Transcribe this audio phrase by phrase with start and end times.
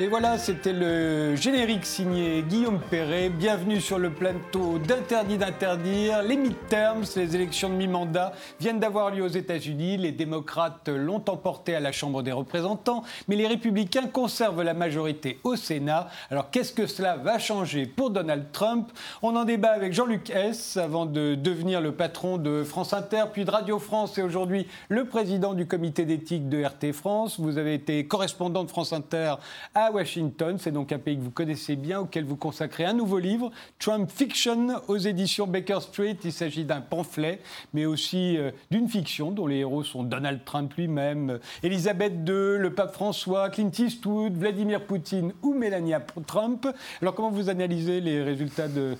[0.00, 3.30] Et voilà, c'était le générique signé Guillaume Perret.
[3.30, 6.22] Bienvenue sur le plateau d'Interdit d'interdire.
[6.22, 9.96] Les midterms, les élections de mi-mandat, viennent d'avoir lieu aux États-Unis.
[9.96, 15.40] Les démocrates l'ont emporté à la Chambre des représentants, mais les républicains conservent la majorité
[15.42, 16.06] au Sénat.
[16.30, 18.92] Alors qu'est-ce que cela va changer pour Donald Trump?
[19.22, 23.44] On en débat avec Jean-Luc Hess avant de devenir le patron de France Inter, puis
[23.44, 27.40] de Radio France et aujourd'hui le président du comité d'éthique de RT France.
[27.40, 29.34] Vous avez été correspondant de France Inter
[29.74, 30.56] à Washington.
[30.58, 34.10] C'est donc un pays que vous connaissez bien, auquel vous consacrez un nouveau livre, Trump
[34.10, 36.16] Fiction, aux éditions Baker Street.
[36.24, 37.40] Il s'agit d'un pamphlet,
[37.74, 42.72] mais aussi euh, d'une fiction dont les héros sont Donald Trump lui-même, Elisabeth II, le
[42.74, 46.66] pape François, Clint Eastwood, Vladimir Poutine ou Melania Trump.
[47.00, 48.96] Alors comment vous analysez les résultats de,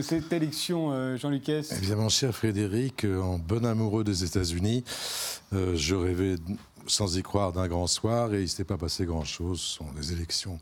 [0.00, 4.84] cette élection, euh, Jean-Luc Évidemment, cher Frédéric, euh, en bon amoureux des États-Unis,
[5.52, 6.36] je rêvais
[6.86, 9.60] sans y croire d'un grand soir et il ne s'était pas passé grand-chose.
[9.60, 10.58] Ce sont des élections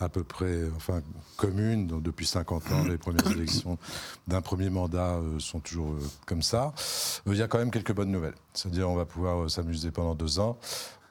[0.00, 1.02] à peu près enfin,
[1.36, 1.86] communes.
[1.86, 3.78] Donc, depuis 50 ans, les premières élections
[4.26, 6.74] d'un premier mandat euh, sont toujours euh, comme ça.
[7.26, 8.34] Euh, il y a quand même quelques bonnes nouvelles.
[8.52, 10.58] C'est-à-dire on va pouvoir s'amuser pendant deux ans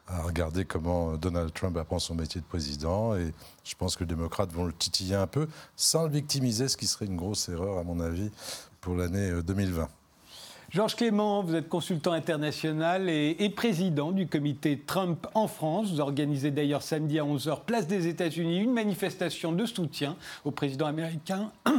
[0.08, 3.16] à regarder comment Donald Trump apprend son métier de président.
[3.16, 6.78] Et je pense que les démocrates vont le titiller un peu, sans le victimiser, ce
[6.78, 8.30] qui serait une grosse erreur, à mon avis,
[8.82, 9.88] pour l'année 2020.
[10.76, 15.90] Georges Clément, vous êtes consultant international et, président du comité Trump en France.
[15.90, 20.86] Vous organisez d'ailleurs samedi à 11h, place des États-Unis, une manifestation de soutien au président
[20.86, 21.54] américain.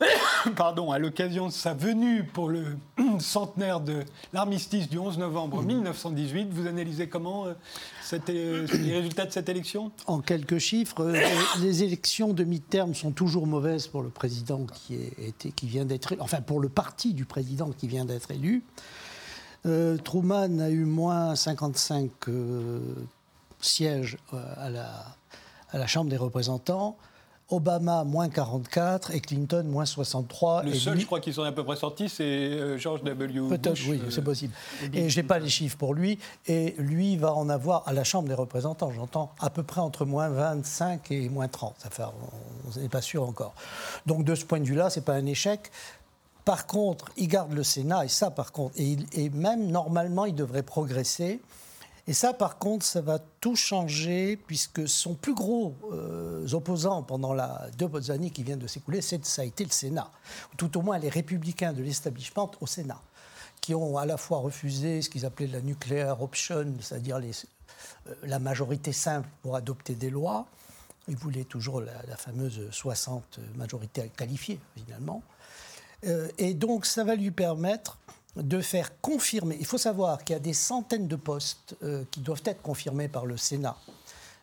[0.56, 2.76] Pardon, à l'occasion de sa venue pour le
[3.18, 6.48] centenaire de l'armistice du 11 novembre 1918.
[6.50, 7.54] Vous analysez comment euh,
[8.28, 9.90] euh, les résultats de cette élection?
[10.06, 11.18] En quelques chiffres, euh,
[11.60, 16.14] les élections de mi-terme sont toujours mauvaises pour le président qui, est, qui vient d'être
[16.20, 18.64] enfin pour le parti du président qui vient d'être élu.
[20.04, 22.08] Truman a eu moins 55
[23.60, 26.96] sièges à la Chambre des représentants.
[27.48, 30.64] Obama, moins 44 et Clinton, moins 63.
[30.64, 33.48] Le seul, je crois, qu'ils sont à peu près sortis, c'est euh, George W.
[33.48, 34.52] Peut-être, oui, c'est possible.
[34.92, 36.18] Et je n'ai pas les chiffres pour lui.
[36.46, 40.04] Et lui va en avoir, à la Chambre des représentants, j'entends, à peu près entre
[40.04, 41.76] moins 25 et moins 30.
[41.86, 42.12] Enfin,
[42.66, 43.54] on n'est pas sûr encore.
[44.06, 45.70] Donc, de ce point de vue-là, ce n'est pas un échec.
[46.44, 50.34] Par contre, il garde le Sénat, et ça, par contre, et, et même normalement, il
[50.34, 51.40] devrait progresser.
[52.08, 57.34] Et ça, par contre, ça va tout changer, puisque son plus gros euh, opposant pendant
[57.34, 57.42] les
[57.76, 60.10] deux années qui viennent de s'écouler, ça a été le Sénat,
[60.56, 63.00] tout au moins les républicains de l'establishment au Sénat,
[63.60, 68.38] qui ont à la fois refusé ce qu'ils appelaient la nuclear option, c'est-à-dire euh, la
[68.38, 70.46] majorité simple pour adopter des lois.
[71.08, 75.22] Ils voulaient toujours la, fameuse 60 majorité qualifiée, finalement.
[76.04, 77.98] Euh, et donc, ça va lui permettre
[78.36, 79.56] de faire confirmer.
[79.58, 83.08] Il faut savoir qu'il y a des centaines de postes euh, qui doivent être confirmés
[83.08, 83.76] par le Sénat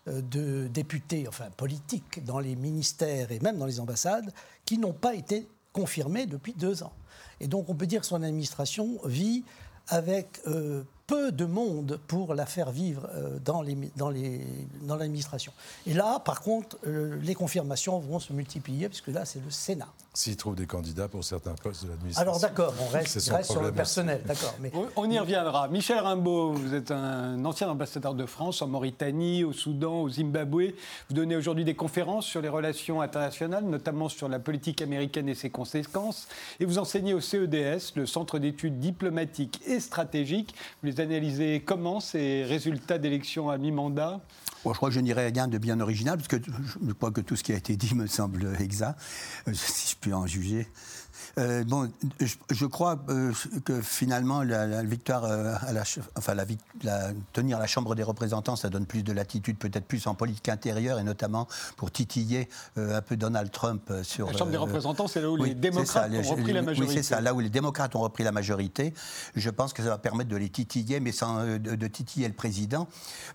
[0.07, 4.33] euh, de députés, enfin politiques, dans les ministères et même dans les ambassades,
[4.65, 6.93] qui n'ont pas été confirmés depuis deux ans.
[7.39, 9.43] Et donc on peut dire que son administration vit
[9.87, 15.51] avec euh, peu de monde pour la faire vivre euh, dans l'administration.
[15.85, 19.51] Dans Et là, par contre, euh, les confirmations vont se multiplier, puisque là, c'est le
[19.51, 19.89] Sénat.
[20.15, 22.21] S'il trouve des candidats pour certains postes de l'administration.
[22.21, 24.55] Alors d'accord, on reste, sur le personnel, d'accord.
[24.59, 24.71] Mais...
[24.95, 25.67] On y reviendra.
[25.69, 30.73] Michel Rimbaud, vous êtes un ancien ambassadeur de France en Mauritanie, au Soudan, au Zimbabwe.
[31.09, 35.35] Vous donnez aujourd'hui des conférences sur les relations internationales, notamment sur la politique américaine et
[35.35, 36.27] ses conséquences.
[36.59, 40.53] Et vous enseignez au CEDS, le Centre d'études diplomatiques et stratégiques.
[40.83, 44.21] Vous les analysez comment ces résultats d'élection à mi-mandat
[44.65, 47.35] je crois que je n'irai rien de bien original, parce que je crois que tout
[47.35, 48.97] ce qui a été dit me semble exact,
[49.49, 50.67] euh, si je puis en juger.
[51.39, 53.31] Euh, bon, je, crois euh,
[53.65, 55.83] que finalement, la, victoire, euh, à la,
[56.15, 56.45] enfin, la,
[57.33, 60.99] tenir la Chambre des représentants, ça donne plus de latitude, peut-être plus en politique intérieure,
[60.99, 64.27] et notamment pour titiller un peu Donald Trump sur.
[64.27, 66.87] La Chambre des représentants, c'est là où les démocrates ont repris la majorité.
[66.87, 68.93] Oui, c'est ça, là où les démocrates ont repris la majorité.
[69.35, 72.87] Je pense que ça va permettre de les titiller, mais sans de, titiller le président,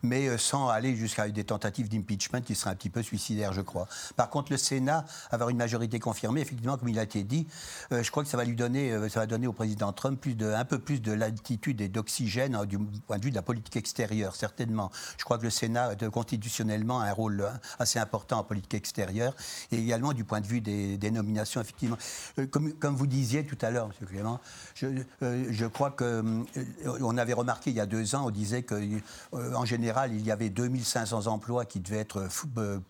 [0.02, 3.88] mais sans aller jusqu'à des tentatives d'impeachment qui seraient un petit peu suicidaires, je crois.
[4.16, 7.46] Par contre, le Sénat, avoir une majorité confirmée, effectivement, comme il a été dit,
[7.92, 10.20] euh, je crois que ça va lui donner, euh, ça va donner au président Trump
[10.20, 13.36] plus de, un peu plus de latitude et d'oxygène hein, du point de vue de
[13.36, 14.90] la politique extérieure, certainement.
[15.16, 18.74] Je crois que le Sénat, de, constitutionnellement, a un rôle hein, assez important en politique
[18.74, 19.34] extérieure
[19.72, 21.96] et également du point de vue des, nominations, effectivement.
[22.38, 24.06] Euh, comme, vous disiez tout à l'heure, M.
[24.06, 24.40] Clément,
[24.74, 24.86] je,
[25.20, 26.44] je crois qu'on
[26.84, 30.50] on avait remarqué il y a deux ans, on disait qu'en général, il y avait
[30.50, 32.28] 2500 emplois qui devaient être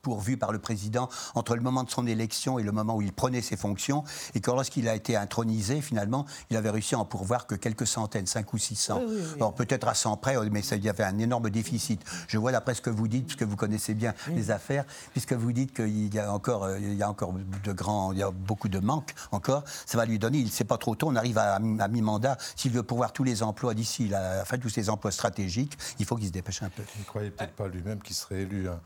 [0.02, 3.12] pourvus par le président entre le moment de son élection et le moment où il
[3.12, 4.02] prenait ses fonctions,
[4.34, 7.54] et que lorsqu'il il a été intronisé, finalement, il avait réussi à en pourvoir que
[7.54, 9.02] quelques centaines, 5 ou 600.
[9.36, 12.02] Alors peut-être à 100 près, mais ça, il y avait un énorme déficit.
[12.26, 15.52] Je vois d'après ce que vous dites, puisque vous connaissez bien les affaires, puisque vous
[15.52, 18.30] dites qu'il y a encore, euh, il y a encore de grands, il y a
[18.30, 21.36] beaucoup de manques encore, ça va lui donner, il sait pas trop tôt, on arrive
[21.36, 25.10] à, à mi-mandat, s'il veut pouvoir tous les emplois d'ici, la fin, tous ces emplois
[25.10, 26.82] stratégiques, il faut qu'il se dépêche un peu.
[26.96, 28.68] Il ne croyait peut-être pas lui-même qu'il serait élu.
[28.68, 28.80] Hein.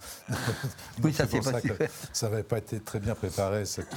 [1.03, 1.77] oui, ça c'est possible.
[2.13, 3.95] Ça n'avait pas été très bien préparé, cette,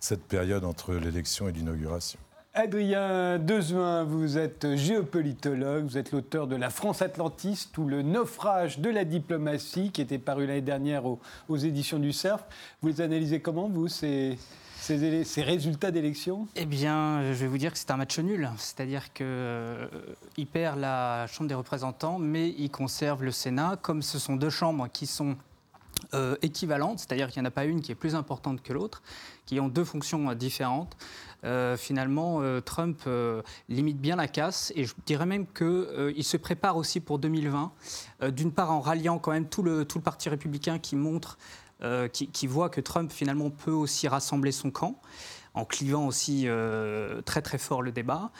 [0.00, 2.18] cette période entre l'élection et l'inauguration.
[2.56, 8.78] Adrien Dezuin, vous êtes géopolitologue, vous êtes l'auteur de La France atlantiste ou le naufrage
[8.78, 11.18] de la diplomatie qui était paru l'année dernière aux,
[11.56, 12.44] éditions du CERF.
[12.80, 14.38] Vous les analysez comment, vous, ces,
[14.76, 16.46] ces, résultats d'élection?
[16.54, 18.48] Eh bien, je vais vous dire que c'est un match nul.
[18.56, 19.88] C'est-à-dire qu'il euh,
[20.52, 23.80] perd la Chambre des représentants, mais il conserve le Sénat.
[23.82, 25.36] Comme ce sont deux chambres qui sont
[26.12, 29.02] euh, équivalentes, c'est-à-dire qu'il n'y en a pas une qui est plus importante que l'autre,
[29.46, 30.96] qui ont deux fonctions euh, différentes.
[31.44, 33.02] Euh, finalement, Trump
[33.68, 37.70] limite bien la casse et je dirais même qu'il se prépare aussi pour 2020,
[38.30, 41.36] d'une part en ralliant quand même tout le, Parti républicain qui montre,
[42.12, 44.98] qui, voit que Trump finalement peut aussi rassembler son camp
[45.52, 46.48] en clivant aussi
[47.26, 48.30] très très fort le débat.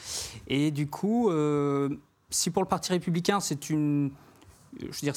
[0.46, 1.30] Et du coup,
[2.30, 3.70] si pour le Parti républicain c'est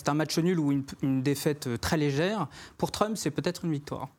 [0.10, 2.48] un match nul ou une, défaite euh, très légère.
[2.78, 4.10] Pour Trump, c'est peut-être une victoire.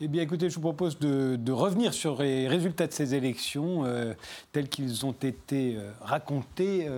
[0.00, 4.14] Eh bien, écoutez, je vous propose de, revenir sur les résultats de ces élections euh,
[4.52, 6.88] tels qu'ils ont été euh, racontés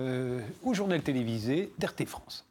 [0.63, 2.46] au journal télévisé d'RT France.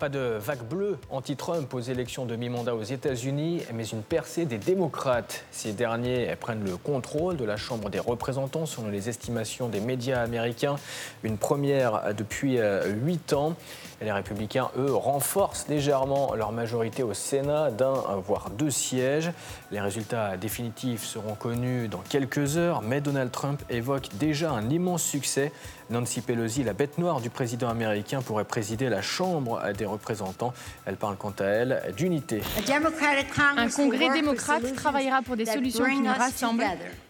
[0.00, 4.56] Pas de vague bleue anti-Trump aux élections de mi-mandat aux États-Unis, mais une percée des
[4.56, 5.44] démocrates.
[5.50, 10.22] Ces derniers prennent le contrôle de la Chambre des représentants selon les estimations des médias
[10.22, 10.76] américains.
[11.22, 13.56] Une première depuis euh, huit ans.
[14.00, 17.92] Les républicains, eux, renforcent légèrement leur majorité au Sénat d'un,
[18.26, 19.30] voire deux sièges.
[19.72, 25.04] Les résultats définitifs seront connus dans quelques heures, mais Donald Trump évoque déjà un immense
[25.04, 25.52] succès.
[25.90, 30.52] Nancy Pelosi, la bête noire du président américain, pourrait présider la Chambre des représentants.
[30.86, 32.42] Elle parle quant à elle d'unité.
[33.56, 36.64] Un congrès démocrate travaillera pour des solutions qui nous rassemblent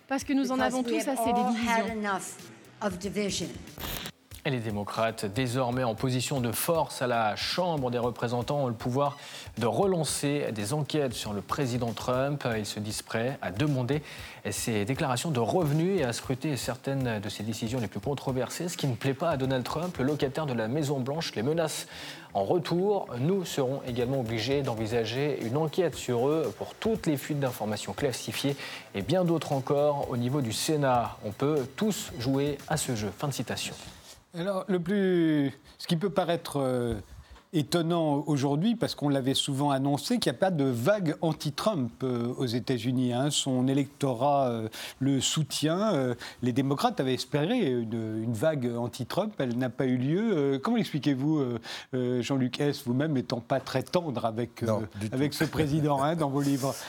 [0.06, 1.84] parce que nous en avons tous assez des divisions.
[4.46, 8.72] Et les démocrates, désormais en position de force à la Chambre des représentants, ont le
[8.72, 9.18] pouvoir
[9.58, 12.48] de relancer des enquêtes sur le président Trump.
[12.56, 14.02] Ils se disent prêts à demander
[14.50, 18.70] ses déclarations de revenus et à scruter certaines de ses décisions les plus controversées.
[18.70, 21.86] Ce qui ne plaît pas à Donald Trump, le locataire de la Maison-Blanche les menace
[22.32, 23.08] en retour.
[23.18, 28.56] Nous serons également obligés d'envisager une enquête sur eux pour toutes les fuites d'informations classifiées
[28.94, 31.18] et bien d'autres encore au niveau du Sénat.
[31.26, 33.12] On peut tous jouer à ce jeu.
[33.18, 33.74] Fin de citation.
[34.34, 36.94] Alors, le plus, ce qui peut paraître euh,
[37.52, 42.32] étonnant aujourd'hui, parce qu'on l'avait souvent annoncé, qu'il n'y a pas de vague anti-Trump euh,
[42.36, 43.12] aux États-Unis.
[43.12, 43.30] Hein.
[43.30, 44.68] Son électorat euh,
[45.00, 46.14] le soutient.
[46.42, 49.34] les démocrates avaient espéré une, vague anti-Trump.
[49.38, 50.60] Elle n'a pas eu lieu.
[50.62, 51.58] comment l'expliquez-vous,
[51.92, 54.64] Jean-Luc S., vous-même étant pas très tendre avec,
[55.10, 56.74] avec ce président hein, dans vos livres?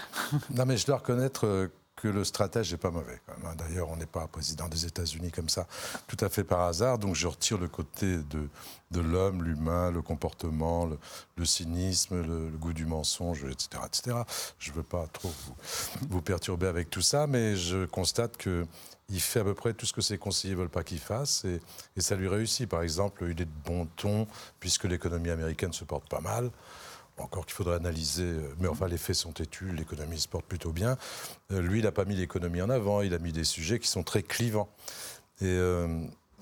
[0.55, 1.69] Non, mais je dois reconnaître
[2.01, 3.19] que le stratège n'est pas mauvais.
[3.29, 3.53] Hein.
[3.57, 5.67] D'ailleurs, on n'est pas président des États-Unis comme ça,
[6.07, 6.97] tout à fait par hasard.
[6.97, 8.49] Donc je retire le côté de,
[8.89, 10.89] de l'homme, l'humain, le comportement,
[11.37, 13.83] le, cynisme, le, goût du mensonge, etc.
[13.85, 14.17] etc.
[14.57, 15.31] Je ne veux pas trop
[16.09, 18.65] vous, perturber avec tout ça, mais je constate que
[19.09, 21.43] il fait à peu près tout ce que ses conseillers ne veulent pas qu'il fasse
[21.43, 21.59] et,
[21.97, 22.67] et, ça lui réussit.
[22.69, 24.25] Par exemple, il est de bon ton
[24.61, 26.49] puisque l'économie américaine se porte pas mal
[27.17, 30.71] encore qu'il faudrait analyser, euh, mais enfin les faits sont têtus, l'économie se porte plutôt
[30.71, 30.97] bien.
[31.51, 33.87] Euh, lui, il n'a pas mis l'économie en avant, il a mis des sujets qui
[33.87, 34.69] sont très clivants.
[35.41, 35.87] Et euh,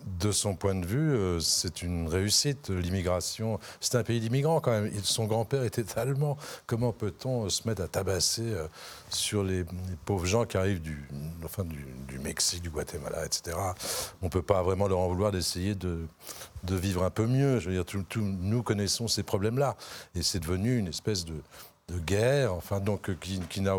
[0.06, 2.70] de son point de vue, euh, c'est une réussite.
[2.70, 4.92] L'immigration, c'est un pays d'immigrants quand même.
[5.04, 6.38] Son grand-père était allemand.
[6.66, 8.68] Comment peut-on euh, se mettre à tabasser euh,
[9.10, 9.66] sur les,
[10.06, 11.08] pauvres gens qui arrivent du,
[12.22, 13.58] Mexique, du Guatemala, etc.
[14.22, 16.08] On ne peut pas vraiment leur en vouloir d'essayer de,
[16.70, 17.60] vivre un peu mieux.
[17.60, 17.86] Je veux dire,
[18.18, 19.76] nous connaissons ces problèmes-là.
[20.16, 21.36] Et c'est devenu une espèce de,
[22.06, 23.76] guerre, enfin donc qui, n'a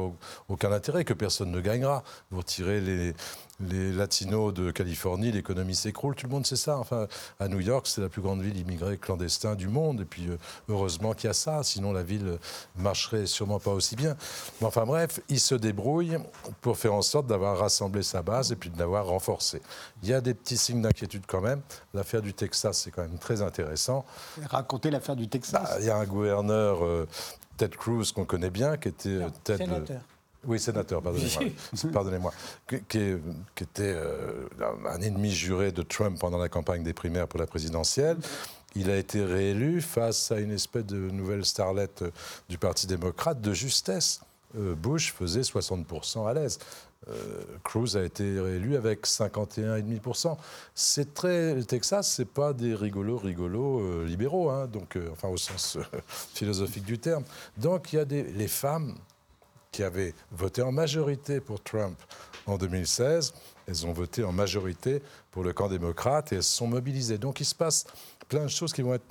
[0.48, 2.02] aucun intérêt, que personne ne gagnera.
[2.32, 3.14] Vous retirez les,
[3.61, 6.79] les latinos de Californie, l'économie s'écroule, tout le monde sait ça.
[6.79, 7.07] Enfin,
[7.38, 10.37] à New York, c'est la plus grande ville immigrée clandestine du monde, et puis euh,
[10.69, 12.38] heureusement qu'il y a ça, sinon la ville
[12.76, 14.17] marcherait sûrement pas aussi bien.
[14.61, 16.19] Mais enfin bref, il se débrouille
[16.61, 19.62] pour faire en sorte d'avoir rassemblé sa base et puis de l'avoir renforcée.
[20.02, 21.61] Il y a des petits signes d'inquiétude quand même.
[21.95, 24.05] L'affaire du Texas, c'est quand même très intéressant.
[24.49, 25.62] Racontez l'affaire du Texas?
[25.62, 27.09] Bah, il y a un gouverneur, euh,
[27.57, 29.67] Ted Cruz, qu'on connaît bien, qui était euh, Ted...
[30.47, 31.52] Oui, sénateur, pardonnez-moi.
[31.92, 32.32] pardonnez-moi
[32.66, 32.99] qui,
[33.61, 34.47] était euh,
[34.88, 38.16] un ennemi juré de Trump pendant la campagne des primaires pour la présidentielle.
[38.75, 42.04] Il a été réélu face à une espèce de nouvelle starlette
[42.49, 44.23] du Parti démocrate de justesse.
[44.56, 46.59] Euh, Bush faisait 60% à l'aise.
[47.64, 50.37] Cruz a été réélu avec 51,5%.
[50.75, 55.78] C'est très, le Texas, c'est pas des rigolos, rigolos libéraux, hein, donc, enfin au sens
[56.35, 57.25] philosophique du terme.
[57.56, 58.94] Donc il y a des, les femmes
[59.70, 61.98] qui avaient voté en majorité pour Trump
[62.46, 63.32] en 2016,
[63.66, 67.18] elles ont voté en majorité pour le camp démocrate et elles se sont mobilisées.
[67.18, 67.84] Donc il se passe
[68.28, 69.06] plein de choses qui vont être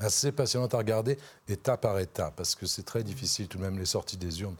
[0.00, 3.78] assez passionnantes à regarder état par état, parce que c'est très difficile tout de même
[3.78, 4.56] les sorties des urnes.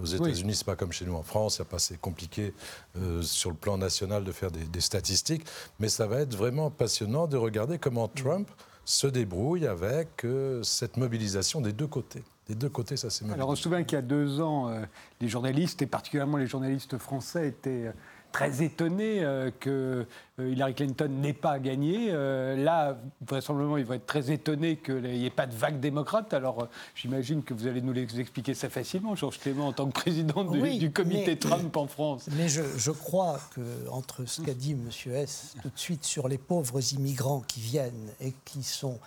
[0.00, 2.52] Aux États-Unis, ce c'est pas comme chez nous en France, c'est pas assez compliqué
[2.98, 5.46] euh, sur le plan national de faire des, statistiques,
[5.80, 8.50] mais ça va être vraiment passionnant de regarder comment Trump
[8.86, 12.22] se débrouille avec euh, cette mobilisation des deux côtés.
[12.48, 14.80] Des deux côtés, ça s'est Alors on se souvient qu'il y a deux ans, euh,
[15.20, 17.92] les journalistes, et particulièrement les journalistes français, étaient
[18.36, 20.04] très étonné euh, que
[20.38, 22.08] euh, Hillary Clinton n'ait pas gagné.
[22.10, 26.34] Euh, là, vraisemblablement, ils vont être très étonnés qu'il n'y ait pas de vague démocrate.
[26.34, 30.44] Alors, j'imagine que vous allez nous expliquer ça facilement, Georges Clément, en tant que président
[30.44, 32.28] du, comité Trump en France.
[32.36, 34.90] Mais je, je crois qu'entre ce qu'a dit M.
[35.14, 38.98] S tout de suite sur les pauvres immigrants qui viennent et qui sont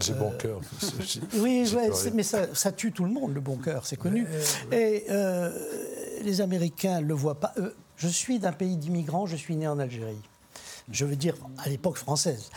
[0.00, 0.62] j'ai bon cœur.
[1.34, 1.70] oui,
[2.14, 4.26] mais ça, ça, tue tout le monde, le bon cœur, c'est connu.
[4.72, 5.04] Et
[6.22, 7.52] les Américains ne le voient pas.
[8.00, 10.22] Je suis d'un pays d'immigrants, je suis né en Algérie.
[10.90, 12.50] Je veux dire, à l'époque française.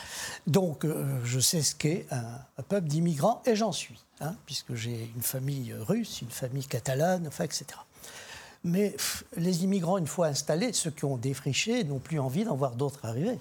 [0.47, 5.11] Donc, euh, je sais ce qu'est un, peuple d'immigrants, et j'en suis, hein, puisque j'ai
[5.13, 7.65] une famille russe, une famille catalane, enfin, etc.
[8.63, 8.95] Mais
[9.35, 13.03] les immigrants, une fois installés, ceux qui ont défriché, n'ont plus envie d'en voir d'autres
[13.03, 13.37] arriver.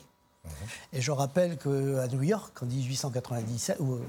[0.93, 4.01] Et je rappelle qu'à New York, en 1897 ou, euh,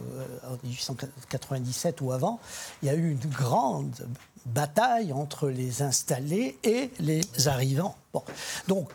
[0.48, 2.40] en 1897 ou avant,
[2.82, 4.08] il y a eu une grande
[4.46, 7.96] bataille entre les installés et les arrivants.
[8.68, 8.90] Donc,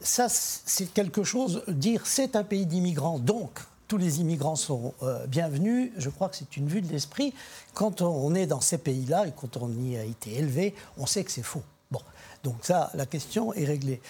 [0.00, 5.26] ça, c'est quelque chose, dire c'est un pays d'immigrants, donc tous les immigrants sont euh,
[5.26, 7.34] bienvenus, je crois que c'est une vue de l'esprit.
[7.74, 11.24] Quand on est dans ces pays-là et quand on y a été élevé, on sait
[11.24, 11.64] que c'est faux.
[11.90, 12.00] Bon,
[12.44, 14.00] donc ça, la question est réglée.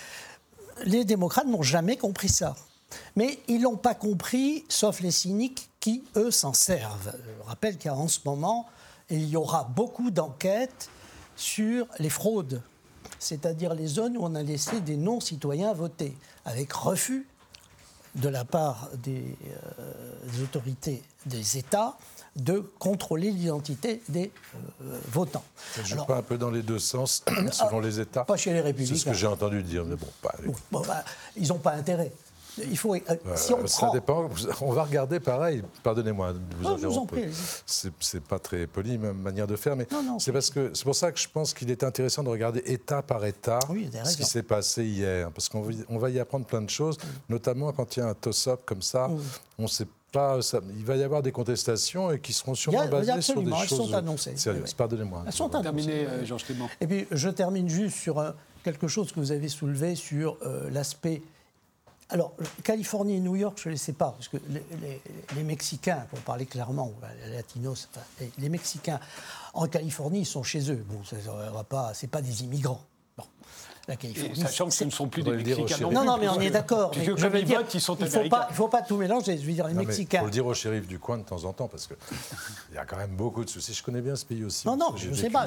[0.85, 2.57] Les démocrates n'ont jamais compris ça.
[3.17, 7.15] Mais ils l'ont pas compris, sauf les cyniques qui, eux, s'en servent.
[7.15, 8.67] Je rappelle qu'en ce moment,
[9.11, 10.89] il y aura beaucoup d'enquêtes
[11.37, 12.63] sur les fraudes,
[13.19, 17.27] c'est-à-dire les zones où on a laissé des non-citoyens voter, avec refus
[18.17, 19.37] de la part des,
[19.79, 21.97] euh, autorités des États
[22.37, 24.31] de contrôler l'identité des
[24.83, 25.45] euh, votants.
[25.75, 28.61] Ça joue pas un peu dans les deux sens, selon les États Pas chez les
[28.61, 28.95] républicains.
[28.95, 30.35] C'est ce que j'ai entendu dire, mais bon, pas...
[30.71, 31.05] Bon, bah,
[31.37, 32.13] ils n'ont pas intérêt.
[32.59, 33.01] Il faut, euh,
[33.35, 34.29] si on ça dépend.
[34.61, 35.63] On va regarder pareil.
[35.83, 37.27] Pardonnez-moi de vous non, en prie.
[37.67, 39.87] C'est pas très poli, même manière de faire, mais
[40.19, 43.03] c'est parce que c'est pour ça que je pense qu'il est intéressant de regarder État
[43.03, 43.61] par État
[44.05, 47.73] ce qui s'est passé hier, parce qu'on on va y apprendre plein de choses, notamment
[47.73, 49.09] quand il y a un toss-up comme ça,
[49.59, 53.21] on sait pas, ça, il va y avoir des contestations et qui seront sûrement basées
[53.21, 54.37] sur des elles choses sont annoncées.
[54.37, 54.75] sérieuses.
[54.75, 55.23] Pardonnez-moi.
[55.27, 56.07] Elles sont annoncées.
[56.09, 56.69] Euh, Georges Clément.
[56.81, 58.33] Et puis je termine juste sur euh,
[58.65, 60.37] quelque chose que vous avez soulevé sur
[60.73, 61.23] l'aspect
[62.11, 62.33] alors,
[62.65, 64.37] Californie et New York, je ne les sais pas, parce que
[65.37, 66.93] les, Mexicains, pour parler clairement,
[67.25, 67.89] les Latinos,
[68.39, 68.99] les, Mexicains
[69.55, 70.85] en Californie, ils sont chez eux.
[70.89, 72.83] Bon, ce n'est pas des immigrants.
[73.91, 74.37] La Californie.
[74.37, 76.93] sachant que ce ne sont plus des Mexicains non Non, mais on est d'accord.
[76.93, 79.37] Puisque je veux dire, ils sont il ne faut, pas tout mélanger.
[79.37, 80.19] Je veux dire, les Mexicains.
[80.19, 81.97] Il faut le dire au shérif du coin de temps en temps, parce qu'il
[82.73, 83.75] y a quand même beaucoup de soucis.
[83.75, 84.65] Je connais bien ce pays aussi.
[84.65, 85.47] Non, non, je ne sais pas.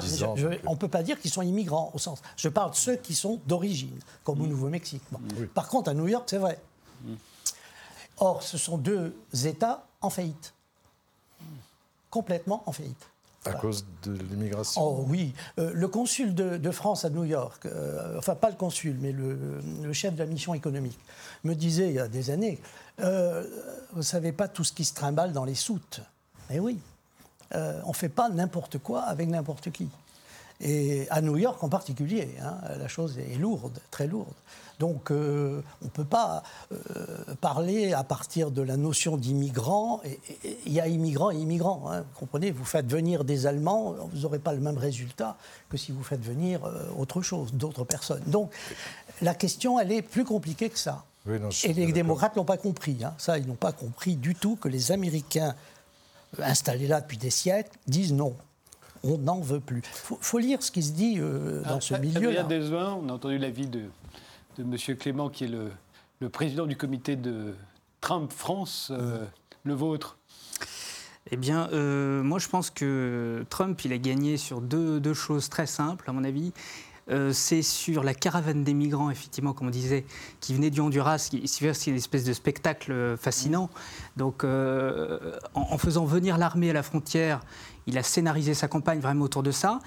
[0.66, 2.20] on ne peut pas dire qu'ils sont immigrants, au sens.
[2.36, 4.50] Je parle de ceux qui sont d'origine, comme au mm.
[4.50, 5.02] Nouveau-Mexique.
[5.54, 6.58] Par contre, à New York, c'est vrai.
[7.02, 7.14] Mm.
[8.18, 10.52] Or, ce sont deux États en faillite.
[12.10, 13.08] Complètement en faillite.
[13.46, 15.34] À cause de l'immigration Oh oui.
[15.58, 19.92] Euh, le consul de, France à New York, euh, enfin pas le consul, mais le,
[19.92, 20.98] chef de la mission économique,
[21.44, 22.58] me disait il y a des années
[23.00, 23.44] euh,
[23.92, 26.00] Vous ne savez pas tout ce qui se trimballe dans les soutes.
[26.50, 26.78] Eh oui.
[27.52, 29.88] on ne fait pas n'importe quoi avec n'importe qui.
[30.60, 34.34] Et à New York en particulier, hein, la chose est lourde, très lourde.
[34.78, 36.42] Donc euh, on ne peut pas
[36.72, 36.76] euh,
[37.40, 40.00] parler à partir de la notion d'immigrant.
[40.66, 41.90] Il y a immigrants et immigrants.
[41.90, 42.50] Hein, vous comprenez?
[42.50, 45.36] Vous faites venir des Allemands, vous n'aurez pas le même résultat
[45.68, 48.22] que si vous faites venir euh, autre chose, d'autres personnes.
[48.26, 48.52] Donc
[49.22, 51.04] la question, elle est plus compliquée que ça.
[51.26, 52.98] et les démocrates n'ont pas compris.
[53.04, 53.14] Hein.
[53.18, 55.54] Ça, ils n'ont pas compris du tout que les Américains
[56.38, 58.36] installés là depuis des siècles disent non
[59.04, 59.82] on n'en veut plus.
[60.10, 62.46] Il faut, lire ce qui se dit dans ah, ce milieu-là.
[62.96, 63.82] on a entendu l'avis de
[64.58, 64.96] de M.
[64.96, 65.70] Clément, qui est le,
[66.28, 67.54] président du comité de
[68.00, 69.24] Trump France, euh,
[69.64, 70.18] le vôtre
[71.30, 75.64] eh bien, euh, moi, je pense que Trump, il a gagné sur deux, choses très
[75.64, 76.52] simples, à mon avis.
[77.10, 80.04] Euh, c'est sur la caravane des migrants, effectivement, comme on disait,
[80.40, 83.70] qui venait du Honduras, qui c'est une espèce de spectacle fascinant.
[84.18, 87.40] Donc, en, faisant venir l'armée à la frontière,
[87.86, 89.80] il a scénarisé sa campagne vraiment autour de ça.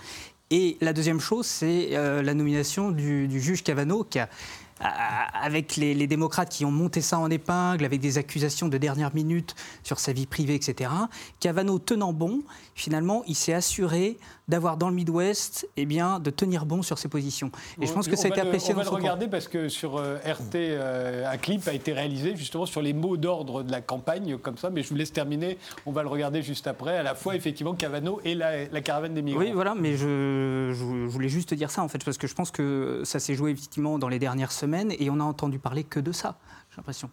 [0.50, 4.30] Et la deuxième chose, c'est la nomination du, du juge Cavano qui a
[4.80, 9.56] avec les, démocrates qui ont monté ça en épingle, avec des accusations de dernière minute
[9.84, 10.92] sur sa vie privée, etc.
[11.40, 12.42] Cavano tenant bon,
[12.76, 14.18] finalement, il s'est assuré
[14.48, 17.52] d'avoir dans le Midwest, eh bien, de tenir bon sur ses positions.
[17.82, 18.74] Et je pense que ça a été apprécié.
[18.74, 22.36] On va le regarder parce que sur euh, RT, euh, un clip a été réalisé
[22.36, 24.70] justement sur les mots d'ordre de la campagne, comme ça.
[24.70, 25.58] Mais je vous laisse terminer.
[25.86, 26.98] On va le regarder juste après.
[26.98, 29.42] À la fois, effectivement, Cavano et la, caravane des migrants.
[29.42, 29.76] Oui, voilà.
[29.76, 33.20] Mais je, je, voulais juste dire ça en fait, parce que je pense que ça
[33.20, 36.38] s'est joué effectivement dans les dernières semaines et on n'a entendu parler que de ça.
[36.72, 37.10] J'ai l'impression.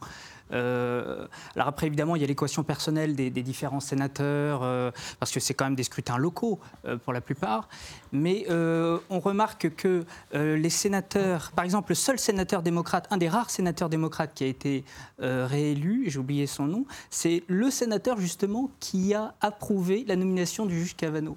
[0.53, 5.41] Euh, alors après, évidemment, il y a l'équation personnelle des, différents sénateurs, euh, parce que
[5.41, 7.69] c'est quand même des scrutins locaux euh, pour la plupart.
[8.13, 13.51] Mais on remarque que les sénateurs, par exemple, le seul sénateur démocrate, un des rares
[13.51, 14.85] sénateurs démocrates qui a été
[15.19, 20.79] réélu, j'ai oublié son nom, c'est le sénateur justement qui a approuvé la nomination du
[20.79, 21.37] juge Cavano.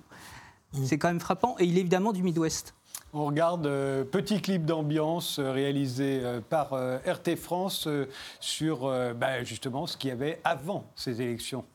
[0.73, 0.85] Mmh.
[0.85, 2.76] C'est quand même frappant, et il est évidemment du Midwest.
[3.17, 7.87] On regarde euh, petit clip d'ambiance euh, réalisé euh, par RT France
[8.39, 11.65] sur bah, justement ce qu'il y avait avant ces élections.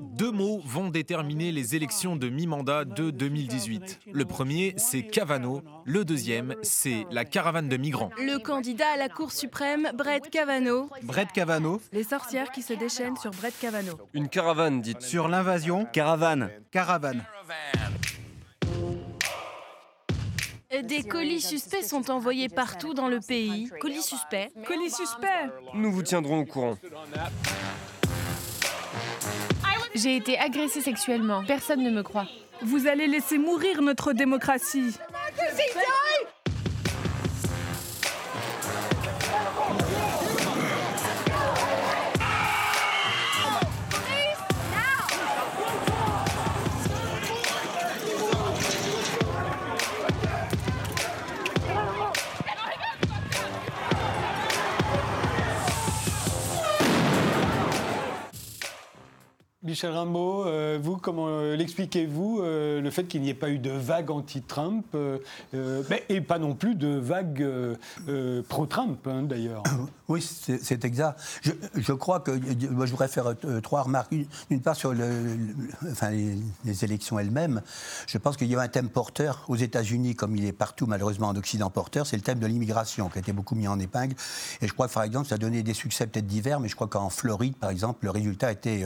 [0.00, 4.00] Deux mots vont déterminer les élections de mi-mandat de 2018.
[4.12, 5.62] Le premier, c'est Cavano.
[5.84, 8.10] Le deuxième, c'est la caravane de migrants.
[8.18, 10.88] Le candidat à la Cour suprême, Brett Cavano.
[11.02, 11.80] Brett Cavano.
[11.92, 13.98] Les sorcières qui se déchaînent sur Brett Cavano.
[14.14, 15.02] Une caravane, dites.
[15.02, 15.84] Sur l'invasion.
[15.92, 16.50] Caravane.
[16.70, 17.24] Caravane.
[20.70, 23.70] Des colis suspects sont envoyés partout dans le pays.
[23.80, 24.50] Colis suspects.
[24.66, 25.48] Colis suspects.
[25.72, 26.76] Nous vous tiendrons au courant.
[29.94, 31.42] J'ai été agressée sexuellement.
[31.46, 32.28] Personne ne me croit.
[32.60, 34.94] Vous allez laisser mourir notre démocratie.
[59.78, 63.58] Michel Rimbaud, euh, vous, comment euh, l'expliquez-vous, euh, le fait qu'il n'y ait pas eu
[63.58, 64.96] de vague anti-Trump,
[66.08, 67.46] et pas non plus de vague
[68.48, 69.62] pro-Trump, hein, d'ailleurs
[70.08, 71.20] Oui, c'est exact.
[71.42, 72.30] Je, crois que,
[72.70, 74.10] moi, je voudrais faire trois remarques.
[74.48, 77.60] D'une part, sur les, élections elles-mêmes,
[78.06, 81.28] je pense qu'il y a un thème porteur aux États-Unis, comme il est partout, malheureusement,
[81.28, 84.14] en Occident porteur, c'est le thème de l'immigration, qui a été beaucoup mis en épingle.
[84.62, 86.74] Et je crois que, par exemple, ça a donné des succès peut-être divers, mais je
[86.74, 88.82] crois qu'en Floride, par exemple, le résultat était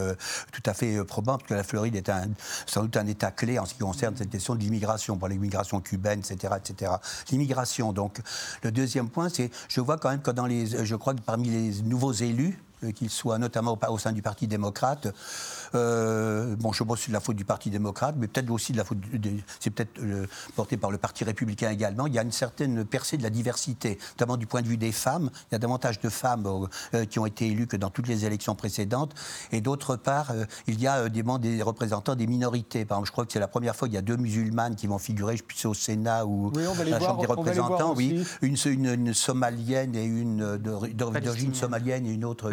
[0.51, 2.29] tout à fait euh, probable que la Floride est un,
[2.67, 5.81] sans doute un État clé en ce qui concerne cette question de l'immigration, pour l'immigration
[5.81, 6.55] cubaine, etc.
[6.57, 6.93] etc.
[7.31, 8.21] L'immigration, donc.
[8.63, 11.49] Le deuxième point, c'est, je vois quand même que dans les, je crois que parmi
[11.51, 15.09] les nouveaux élus, euh, qu'ils soient notamment au, sein du Parti démocrate.
[15.75, 18.73] Euh, bon, je pas si c'est de la faute du Parti démocrate, mais peut-être aussi
[18.73, 18.99] de la faute.
[19.61, 22.07] c'est peut-être euh, porté par le Parti républicain également.
[22.07, 24.93] Il y a une certaine percée de la diversité, notamment du point de vue des
[24.93, 25.31] femmes.
[25.51, 26.69] Il y a davantage de femmes
[27.11, 29.15] qui ont été élues que dans toutes les élections précédentes.
[29.53, 30.33] Et d'autre part,
[30.67, 32.85] il y a des, des représentants des minorités.
[32.85, 34.87] Par exemple, je crois que c'est la première fois qu'il y a deux musulmanes qui
[34.87, 37.95] vont figurer, je sais, au Sénat ou à la Chambre des représentants.
[37.95, 42.51] Oui, une, une, somalienne et une d'origine somalienne et une autre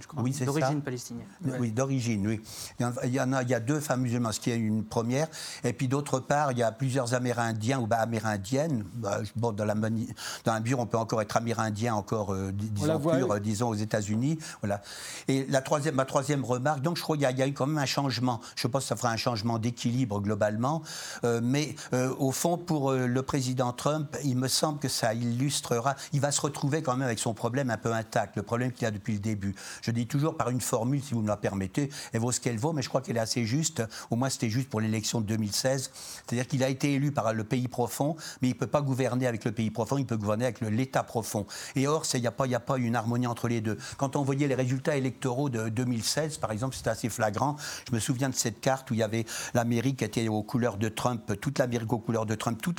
[0.00, 0.22] je crois.
[0.22, 1.26] Oui, c'est D'origine palestinienne.
[1.58, 2.40] Oui, d'origine, oui.
[2.78, 5.28] Il y, en a, il y a deux femmes musulmanes, ce qui est une première.
[5.64, 8.84] Et puis d'autre part, il y a plusieurs Amérindiens ou bah, Amérindiennes.
[8.94, 9.90] Bah, bon, dans la, dans
[10.52, 14.38] la mesure, on peut encore être Amérindien, encore, euh, disons, pur, euh, disons, aux États-Unis.
[14.60, 14.82] Voilà.
[15.28, 17.78] Et la troisième, ma troisième remarque, donc je crois qu'il y, a eu quand même
[17.78, 18.40] un changement.
[18.56, 20.82] Je pense que ça fera un changement d'équilibre globalement.
[21.24, 21.74] Euh, mais
[22.18, 25.94] au fond, pour le président Trump, il me semble que ça illustrera.
[26.12, 28.86] Il va se retrouver quand même avec son problème un peu intact, le problème qu'il
[28.86, 29.54] a depuis le début.
[29.82, 32.72] Je dis toujours par une formule, si vous me la permettez, vaut ce qu'elle vaut,
[32.72, 33.82] mais je crois qu'elle est assez juste.
[34.10, 35.90] Au moins, c'était juste pour l'élection de 2016.
[36.26, 39.26] C'est-à-dire qu'il a été élu par le pays profond, mais il ne peut pas gouverner
[39.26, 41.46] avec le pays profond, il peut gouverner avec l'État profond.
[41.76, 43.78] Et or, il n'y a, pas, a pas une harmonie entre les deux.
[43.96, 47.56] Quand on voyait les résultats électoraux de 2016, par exemple, c'était assez flagrant.
[47.88, 50.76] Je me souviens de cette carte où il y avait l'Amérique qui était aux couleurs
[50.76, 52.74] de Trump, toute l'Amérique aux couleurs de Trump, tout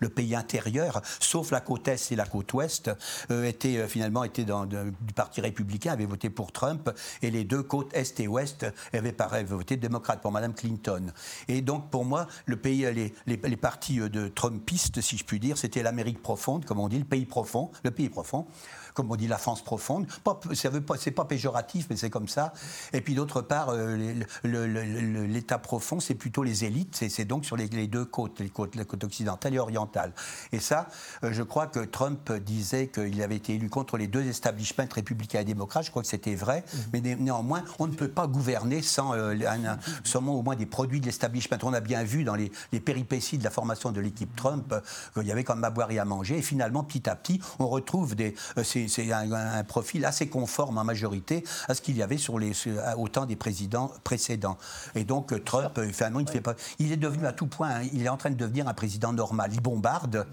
[0.00, 2.90] le, pays intérieur, sauf la côte Est et la côte Ouest,
[3.30, 6.90] euh, était, euh, finalement était dans, du Parti républicain, avait voté pour Trump
[7.22, 8.66] et les deux côtes Est et Ouest
[9.00, 11.12] avaient pareil voté démocrate pour Mme Clinton.
[11.48, 15.58] Et donc pour moi, le pays, les, les, partis de Trumpistes, si je puis dire,
[15.58, 18.46] c'était l'Amérique profonde, comme on dit, le pays profond, le pays profond
[18.94, 20.06] comme on dit la France profonde.
[20.54, 22.52] C'est pas péjoratif, mais c'est comme ça.
[22.92, 27.04] Et puis d'autre part, euh, l'État profond, c'est plutôt les élites.
[27.08, 30.12] C'est donc sur les, deux côtes, les côtes, la côte occidentale et orientale.
[30.52, 30.88] Et ça,
[31.24, 35.40] euh, je crois que Trump disait qu'il avait été élu contre les deux establishments républicains
[35.40, 35.84] et démocrates.
[35.84, 36.64] Je crois que c'était vrai.
[36.92, 39.34] Mais néanmoins, on ne peut pas gouverner sans euh,
[40.16, 41.58] au moins des produits de l'establishment.
[41.62, 42.50] On a bien vu dans les,
[42.80, 44.80] péripéties de la formation de l'équipe Trump euh,
[45.14, 46.38] qu'il y avait quand même à boire et à manger.
[46.38, 50.84] Et finalement, petit à petit, on retrouve des, euh, c'est, un, profil assez conforme en
[50.84, 52.52] majorité à ce qu'il y avait sur les,
[52.96, 54.58] au temps des présidents précédents.
[54.94, 56.54] Et donc Trump, finalement, il ne fait pas.
[56.78, 59.12] Il est devenu à tout point, hein, il est en train de devenir un président
[59.12, 59.50] normal.
[59.52, 60.26] Il bombarde.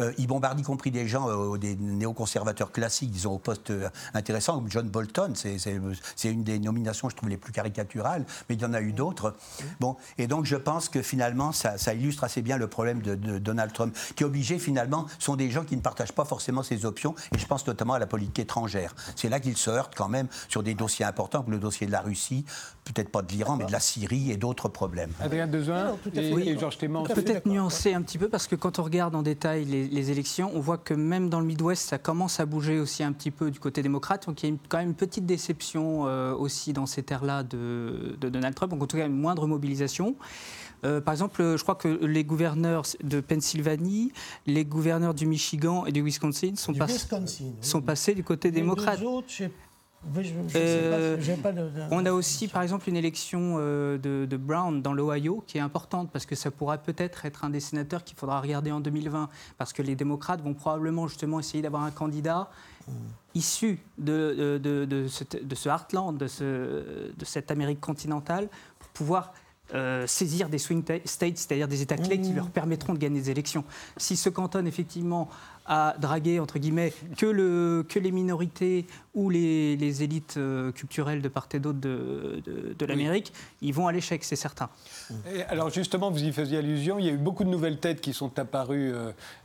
[0.00, 3.88] Euh, il bombarde y compris des gens, euh, des néoconservateurs classiques, disons, au poste euh,
[4.14, 5.32] intéressant, comme John Bolton.
[5.34, 8.92] C'est une des nominations, je trouve, les plus caricaturales, mais il y en a eu
[8.92, 9.34] d'autres.
[9.80, 13.72] Bon, et donc je pense que finalement, ça, illustre assez bien le problème de, Donald
[13.72, 17.14] Trump, qui est obligé, finalement, sont des gens qui ne partagent pas forcément ses options,
[17.34, 18.94] et je pense notamment à la politique étrangère.
[19.14, 21.92] C'est là qu'il se heurte quand même sur des dossiers importants, comme le dossier de
[21.92, 22.44] la Russie,
[22.84, 25.10] peut-être pas de l'Iran, mais de la Syrie et d'autres problèmes.
[25.20, 29.22] Adrien Dezun et, Georges Peut-être nuancer un petit peu, parce que quand on regarde en
[29.22, 32.78] détail les les, élections, on voit que même dans le Midwest, ça commence à bouger
[32.78, 34.26] aussi un petit peu du côté démocrate.
[34.26, 38.16] Donc il y a quand même une petite déception euh, aussi dans ces terres-là de,
[38.20, 38.70] Donald Trump.
[38.70, 40.16] Donc en tout cas, une moindre mobilisation.
[40.84, 44.12] Euh, par exemple, je crois que les gouverneurs de Pennsylvanie,
[44.46, 46.74] les gouverneurs du Michigan et du Wisconsin sont,
[47.60, 49.00] sont passés du côté démocrate.
[50.54, 51.16] Euh,
[51.90, 56.10] on a aussi, par exemple, une élection euh, de, Brown dans l'Ohio qui est importante
[56.12, 59.28] parce que ça pourra peut-être être un des sénateurs qu'il faudra regarder en 2020
[59.58, 62.50] parce que les démocrates vont probablement justement essayer d'avoir un candidat
[63.34, 66.26] issu de, de, ce, heartland, de,
[67.16, 69.32] de cette Amérique continentale pour pouvoir
[69.74, 72.36] euh, saisir des swing states, c'est-à-dire des États clés qui mmh.
[72.36, 73.64] leur permettront de gagner des élections.
[73.96, 75.28] Si se cantonne effectivement
[75.66, 81.22] à draguer, entre guillemets, que, le, que les minorités ou les, les élites euh, culturelles
[81.22, 82.42] de part et d'autre de,
[82.78, 84.68] de, l'Amérique, ils vont à l'échec, c'est certain.
[85.48, 88.12] alors justement, vous y faisiez allusion, il y a eu beaucoup de nouvelles têtes qui
[88.12, 88.92] sont apparues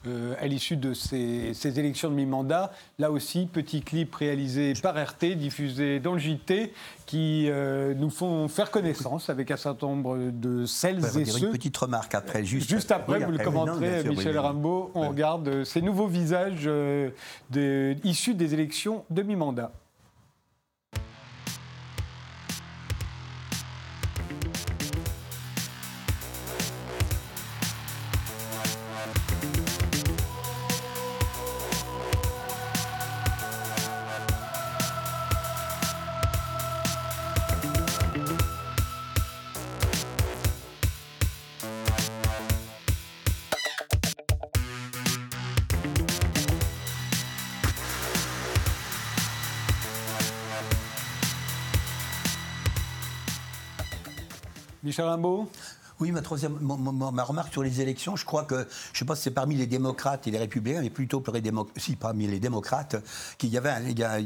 [0.08, 2.72] euh, à l'issue de ces, ces élections de mi-mandat.
[3.00, 6.74] Là aussi, petit clip réalisé par RT, diffusé dans le JT,
[7.06, 11.48] qui euh, nous font faire connaissance avec un certain nombre de celles et ceux.
[11.48, 14.92] une petite remarque après, juste, juste après, vous le commenterez, Michel Rimbaud.
[14.96, 17.10] On regarde euh, ces nouveaux visages euh,
[18.04, 19.72] issus des élections demi-mandat.
[54.92, 55.48] Michel Rimbaud
[56.02, 59.16] oui, ma, troisième, ma, remarque sur les élections, je crois que, je ne sais pas
[59.16, 61.24] si c'est parmi les démocrates et les républicains, mais plutôt
[61.78, 62.96] si, parmi les démocrates,
[63.38, 63.72] qu'il y avait,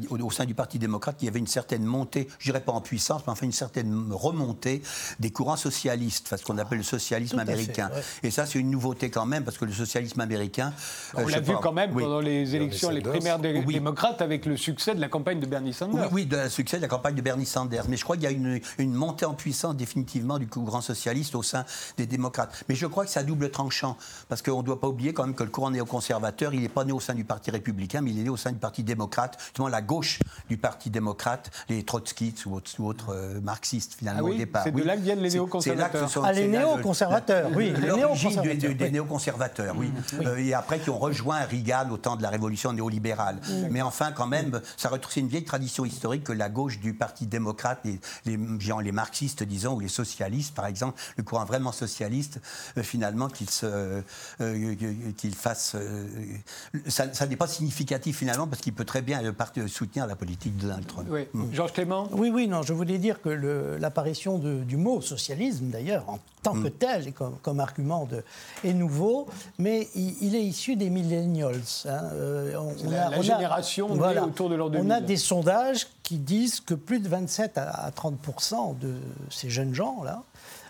[0.10, 2.80] au, sein du Parti démocrate, qu'il y avait une certaine montée, je dirais pas en
[2.80, 4.82] puissance, mais enfin une certaine remontée
[5.20, 7.92] des courants socialistes, ce qu'on appelle le socialisme américain.
[8.24, 10.74] Et ça, c'est une nouveauté quand même, parce que le socialisme américain.
[11.14, 14.96] On euh, l'a vu quand même pendant les élections, les primaires démocrates, avec le succès
[14.96, 16.10] de la campagne de Bernie Sanders.
[16.14, 17.86] Oui, de le succès de la campagne de Bernie Sanders.
[17.90, 21.36] Mais je crois qu'il y a une, une montée en puissance définitivement du courant socialiste
[21.36, 21.65] au sein
[21.98, 22.64] des démocrates.
[22.70, 23.98] Mais je crois que c'est à double tranchant,
[24.30, 26.84] parce qu'on ne doit pas oublier quand même que le courant néoconservateur, il n'est pas
[26.84, 29.38] né au sein du Parti républicain, mais il est né au sein du Parti démocrate,
[29.40, 34.34] justement la gauche du Parti démocrate, les trotskistes ou autres, euh, marxistes finalement ah au
[34.34, 34.64] départ.
[34.64, 36.10] C'est de là que viennent les néoconservateurs.
[36.24, 37.72] Ah, les néoconservateurs, oui.
[37.72, 39.92] L'origine des, néoconservateurs, oui.
[40.26, 43.40] Euh, et après qui ont rejoint Reagan au temps de la révolution néolibérale.
[43.70, 47.26] Mais enfin, quand même, ça retrouve une vieille tradition historique que la gauche du Parti
[47.26, 52.40] démocrate, les, les, les marxistes, disons, ou les socialistes, par exemple, le courant vraiment socialiste,
[52.78, 54.02] euh, finalement, qu'il euh,
[55.18, 55.76] qu'il fasse.
[55.76, 56.08] Euh,
[56.88, 59.22] ça, n'est pas significatif, finalement, parce qu'il peut très bien
[59.68, 61.08] soutenir la politique de Donald Trump.
[61.10, 61.28] Oui.
[61.34, 61.54] Mm.
[61.54, 62.10] Georges Clément?
[62.12, 63.30] Oui, oui, non, je voulais dire que
[63.80, 66.72] l'apparition du mot socialisme, d'ailleurs, en tant que mm.
[66.72, 68.24] tel, et comme, argument de,
[68.64, 71.62] est nouveau, mais il, est issu des millennials.
[71.86, 72.02] Hein.
[72.58, 74.86] on, la, a, génération autour de l'an 2000.
[74.86, 78.96] On a des sondages qui disent que plus de 27 à 30% de
[79.30, 80.24] ces jeunes gens-là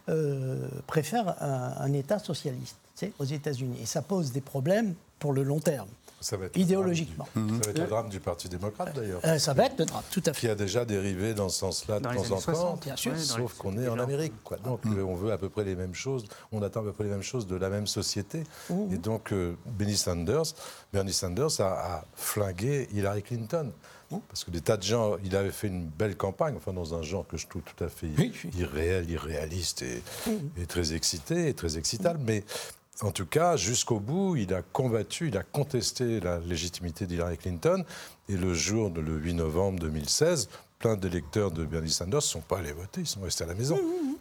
[0.09, 2.77] euh, préfèrent un, État socialiste
[3.19, 3.77] aux États-Unis.
[3.81, 5.87] Et ça pose des problèmes pour le long terme.
[6.21, 7.27] Ça va être idéologiquement.
[7.35, 9.21] Ça va être le drame du Parti démocrate d'ailleurs.
[9.25, 10.39] Euh, ça va être le drame, tout à fait.
[10.39, 12.79] Qui a déjà dérivé dans ce sens-là de temps en temps.
[12.81, 13.17] Bien sûr.
[13.17, 14.33] sauf qu'on est en Amérique.
[14.43, 14.57] Quoi.
[14.57, 14.97] Donc mmh.
[14.97, 17.09] euh, on veut à peu près les mêmes choses, on attend à peu près les
[17.11, 18.43] mêmes choses de la même société.
[18.69, 18.93] Mmh.
[18.93, 19.33] Et donc
[19.65, 20.53] Bernie Sanders,
[20.93, 23.71] Bernie Sanders a, a flingué Hillary Clinton.
[24.27, 27.01] Parce que des tas de gens, il avait fait une belle campagne, enfin dans un
[27.01, 28.07] genre que je trouve tout à fait
[28.57, 32.19] irréel, irréaliste et, très excité et très excitable.
[32.23, 32.43] Mais
[33.01, 37.83] en tout cas, jusqu'au bout, il a combattu, il a contesté la légitimité d'Hillary Clinton.
[38.29, 40.49] Et le jour, de, le 8 novembre 2016,
[40.85, 43.55] plein d'électeurs de Bernie Sanders ne sont pas allés voter, ils sont restés à la
[43.55, 43.79] maison.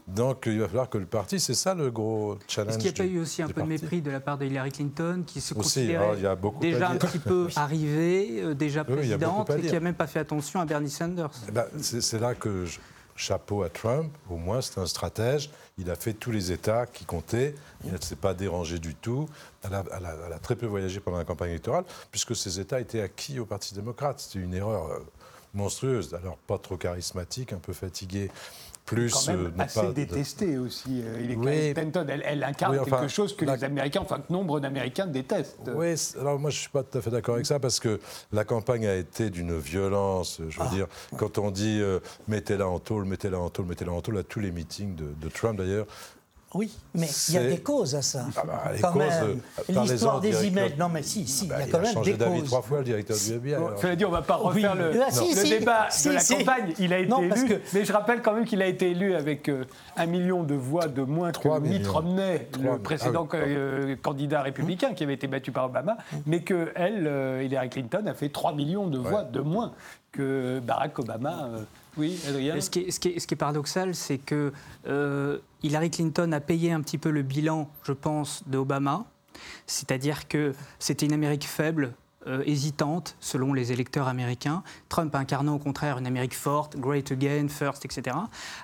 [0.08, 2.70] Donc il va falloir que le parti, c'est ça le gros challenge.
[2.76, 4.46] Est-ce qu'il n'y a pas eu aussi un peu de mépris de la part de
[4.46, 8.82] Hillary Clinton, qui se Aussi, considérait alors, à déjà un petit peu arrivée, euh, déjà
[8.82, 12.34] présidente, et qui n'a même pas fait attention à Bernie Sanders Eh ben, c'est là
[12.34, 12.78] que je-
[13.16, 15.50] chapeau à Trump, au moins c'est un stratège.
[15.78, 17.54] Il a fait tous les États qui comptaient.
[17.84, 19.28] Il ne s'est pas dérangé du tout.
[19.62, 22.58] Elle a, elle a- elle a très peu voyagé pendant la campagne électorale, puisque ces
[22.58, 24.18] États étaient acquis au Parti démocrate.
[24.20, 24.98] C'était une erreur euh,
[25.54, 26.14] monstrueuse.
[26.14, 28.30] Alors, pas trop charismatique, un peu fatigué.
[28.84, 31.00] Plus quand même euh, assez détesté aussi.
[31.02, 31.72] euh, Il est Oui.
[31.72, 34.60] Clinton, elle, elle incarne Oui, enfin, quelque chose que la- les Américains, enfin que nombre
[34.60, 35.70] d'Américains détestent.
[35.74, 37.98] Oui, alors moi je ne suis pas tout à fait d'accord avec ça parce que
[38.30, 40.38] la campagne a été d'une violence.
[40.50, 40.64] Je Ah.
[40.64, 40.86] veux dire,
[41.16, 44.40] quand on dit euh, mettez-la en tôle, mettez-la en tôle, mettez-la en tôle, à tous
[44.40, 45.86] les meetings de, de Trump d'ailleurs.
[46.54, 48.26] Oui, mais il y a des causes à ça.
[48.36, 49.40] Ah bah, les Quand causes, même.
[49.68, 50.74] euh, L'histoire des directeur- emails.
[50.78, 52.42] Non, mais si, si, Bah, il y a il quand a même changé des d'avis
[52.44, 53.54] trois fois le directeur du FBI.
[53.54, 53.78] Alors.
[53.78, 54.46] cela dit, on ne va pas Oui.
[54.46, 56.36] refaire le, Ah, si, le si, débat si, de la si.
[56.38, 56.72] campagne.
[56.78, 58.90] Il a été Non, parce élu, que- mais je rappelle quand même qu'il a été
[58.92, 59.64] élu avec euh,
[59.96, 61.86] un million de voix de moins que Mitt.
[61.88, 66.42] Romney, le précédent Ah oui, euh, candidat républicain qui avait été battu par Obama, mais
[66.42, 69.72] que elle, euh, Hillary Clinton, a fait 3 millions de voix de moins
[70.12, 71.48] que Barack Obama.
[71.96, 74.52] Oui, Adrien Ce qui, est, paradoxal, c'est que
[74.86, 79.04] euh, Hillary Clinton a payé un petit peu le bilan, je pense, de Obama.
[79.66, 81.94] C'est-à-dire que c'était une Amérique faible,
[82.26, 84.62] euh, hésitante, selon les électeurs américains.
[84.88, 88.16] Trump incarnant au contraire une Amérique forte, great again, first, etc.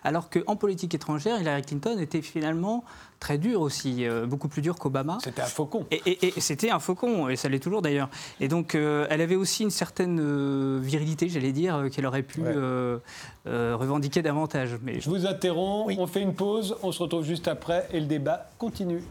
[0.02, 2.84] Alors qu'en politique étrangère, Hillary Clinton était finalement
[3.20, 5.18] très dure aussi, euh, beaucoup plus dure qu'Obama.
[5.22, 5.86] C'était un faucon.
[5.90, 8.08] Et, et- et c'était un faucon, et ça l'est toujours d'ailleurs.
[8.40, 12.40] Et donc, euh, elle avait aussi une certaine euh, virilité, j'allais dire, qu'elle aurait pu
[12.40, 12.54] Ouais.
[13.46, 14.78] revendiquer davantage.
[14.82, 18.06] Mais Je vous interromps, on fait une pause, on se retrouve juste après et le
[18.06, 19.02] débat continue.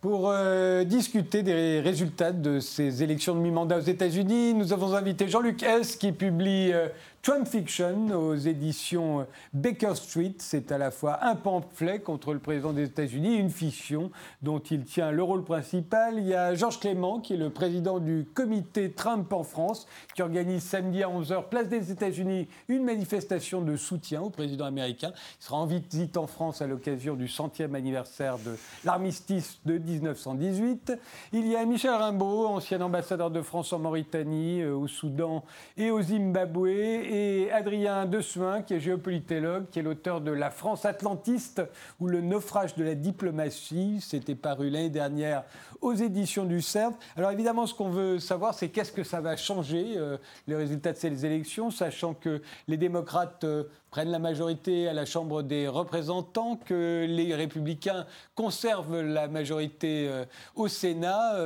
[0.00, 5.28] Pour euh, discuter des résultats de ces élections de mi-mandat aux États-Unis, nous avons invité
[5.28, 5.96] Jean-Luc S.
[5.96, 6.86] qui publie euh,
[7.22, 10.34] Trump Fiction aux éditions euh, Baker Street.
[10.38, 14.10] C'est à la fois un pamphlet contre le président des États-Unis et une fiction
[14.42, 16.14] dont il tient le rôle principal.
[16.18, 20.22] Il y a Georges Clément, qui est le président du comité Trump en France, qui
[20.22, 25.12] organise samedi à 11h, place des États-Unis, une manifestation de soutien au président américain.
[25.40, 30.92] Il sera en visite en France à l'occasion du centième anniversaire de l'armistice de 1918.
[31.32, 35.44] Il y a Michel Rimbaud, ancien ambassadeur de France en Mauritanie, euh, au Soudan
[35.76, 36.68] et au Zimbabwe,
[37.08, 41.62] et Adrien Dessuin, qui est géopolitologue, qui est l'auteur de La France atlantiste
[42.00, 43.98] ou le naufrage de la diplomatie.
[44.00, 45.44] C'était paru l'année dernière
[45.80, 46.94] aux éditions du CERF.
[47.16, 50.92] Alors évidemment, ce qu'on veut savoir, c'est qu'est-ce que ça va changer, euh, les résultats
[50.92, 55.66] de ces élections, sachant que les démocrates euh, prennent la majorité à la Chambre des
[55.66, 60.24] représentants, que les républicains conservent la majorité euh,
[60.56, 61.36] au Sénat.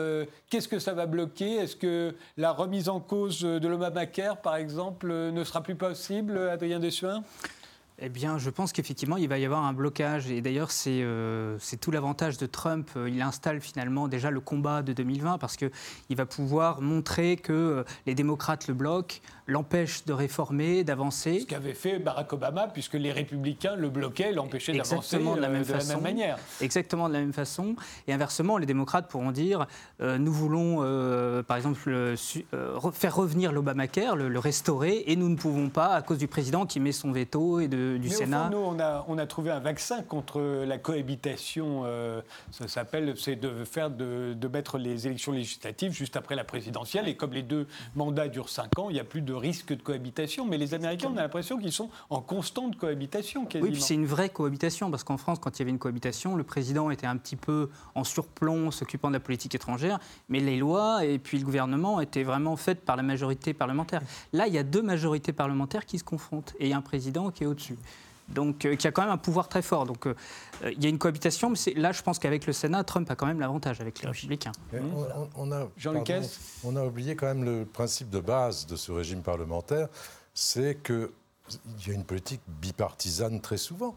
[0.51, 1.55] Qu'est-ce que ça va bloquer?
[1.57, 6.79] Est-ce que la remise en cause de l'Obamacare, par exemple, ne sera plus possible, Adrien
[6.79, 7.23] Dessuin?
[8.05, 10.29] Eh bien, je pense qu'effectivement, il va y avoir un blocage.
[10.29, 12.91] Et d'ailleurs, c'est euh, tout l'avantage de Trump.
[13.07, 15.71] Il installe finalement déjà le combat de 2020 parce qu'il
[16.17, 21.41] va pouvoir montrer que euh, les démocrates le bloquent, l'empêchent de réformer, d'avancer.
[21.41, 25.49] Ce qu'avait fait Barack Obama, puisque les républicains le bloquaient, l'empêchaient d'avancer Exactement de la
[25.49, 25.93] euh, même de la façon.
[25.95, 26.39] même manière.
[26.61, 27.77] Exactement de la même façon.
[28.09, 29.67] Et inversement, les démocrates pourront dire
[30.01, 32.15] euh, nous voulons, euh, par exemple,
[32.95, 36.67] faire revenir l'Obamacare, le, le restaurer, et nous ne pouvons pas à cause du président
[36.67, 38.41] qui met son veto et de- du Mais Sénat.
[38.41, 41.83] au fond, nous, on a, on a trouvé un vaccin contre la cohabitation.
[41.85, 46.45] euh, ça s'appelle, c'est de faire de, de mettre les élections législatives juste après la
[46.45, 47.09] présidentielle.
[47.09, 49.83] Et comme les deux mandats durent cinq ans, il n'y a plus de risque de
[49.83, 50.47] cohabitation.
[50.47, 53.65] Mais les Américains, on a l'impression qu'ils sont en constante cohabitation quasiment.
[53.67, 56.37] Oui, puis c'est une vraie cohabitation, parce qu'en France, quand il y avait une cohabitation,
[56.37, 60.57] le président était un petit peu en surplomb, s'occupant de la politique étrangère, mais les
[60.57, 64.03] lois et puis le gouvernement étaient vraiment faites par la majorité parlementaire.
[64.33, 66.83] Là, il y a deux majorités parlementaires qui se confrontent, et il y a un
[66.83, 67.77] président qui est au-dessus.
[68.29, 69.85] Donc, euh, qui a quand même un pouvoir très fort.
[69.85, 70.15] Donc, euh,
[70.65, 73.17] euh, il y a une cohabitation, mais là, je pense qu'avec le Sénat, Trump a
[73.17, 74.53] quand même l'avantage avec les républicains.
[74.73, 76.05] Mais on, on- on a, pardon,
[76.65, 79.89] on a oublié quand même le principe de base de ce régime parlementaire,
[80.33, 81.09] c'est qu'il
[81.87, 83.97] y a une politique bipartisane très souvent.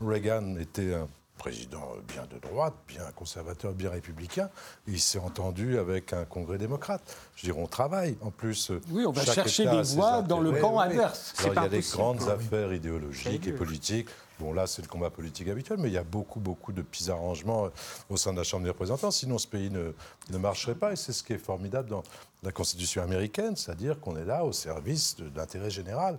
[0.00, 4.48] Reagan était un président bien de droite, bien conservateur, bien républicain.
[4.86, 7.02] Il s'est entendu avec un congrès démocrate.
[7.36, 8.16] Je dirais, on travaille.
[8.22, 11.34] En plus, oui, on va chercher des voix dans le camp Oui, adverse.
[11.38, 14.08] Alors, il y a des grandes affaires idéologiques et politiques.
[14.38, 17.10] Bon, là, c'est le combat politique habituel, mais il y a beaucoup, beaucoup de petits
[17.10, 17.70] arrangements euh,
[18.10, 19.10] au sein de la Chambre des représentants.
[19.10, 19.92] Sinon, ce pays ne,
[20.30, 20.92] ne marcherait pas.
[20.92, 22.02] Et c'est ce qui est formidable dans
[22.42, 26.18] la Constitution américaine, c'est-à-dire qu'on est là au service de, de l'intérêt général.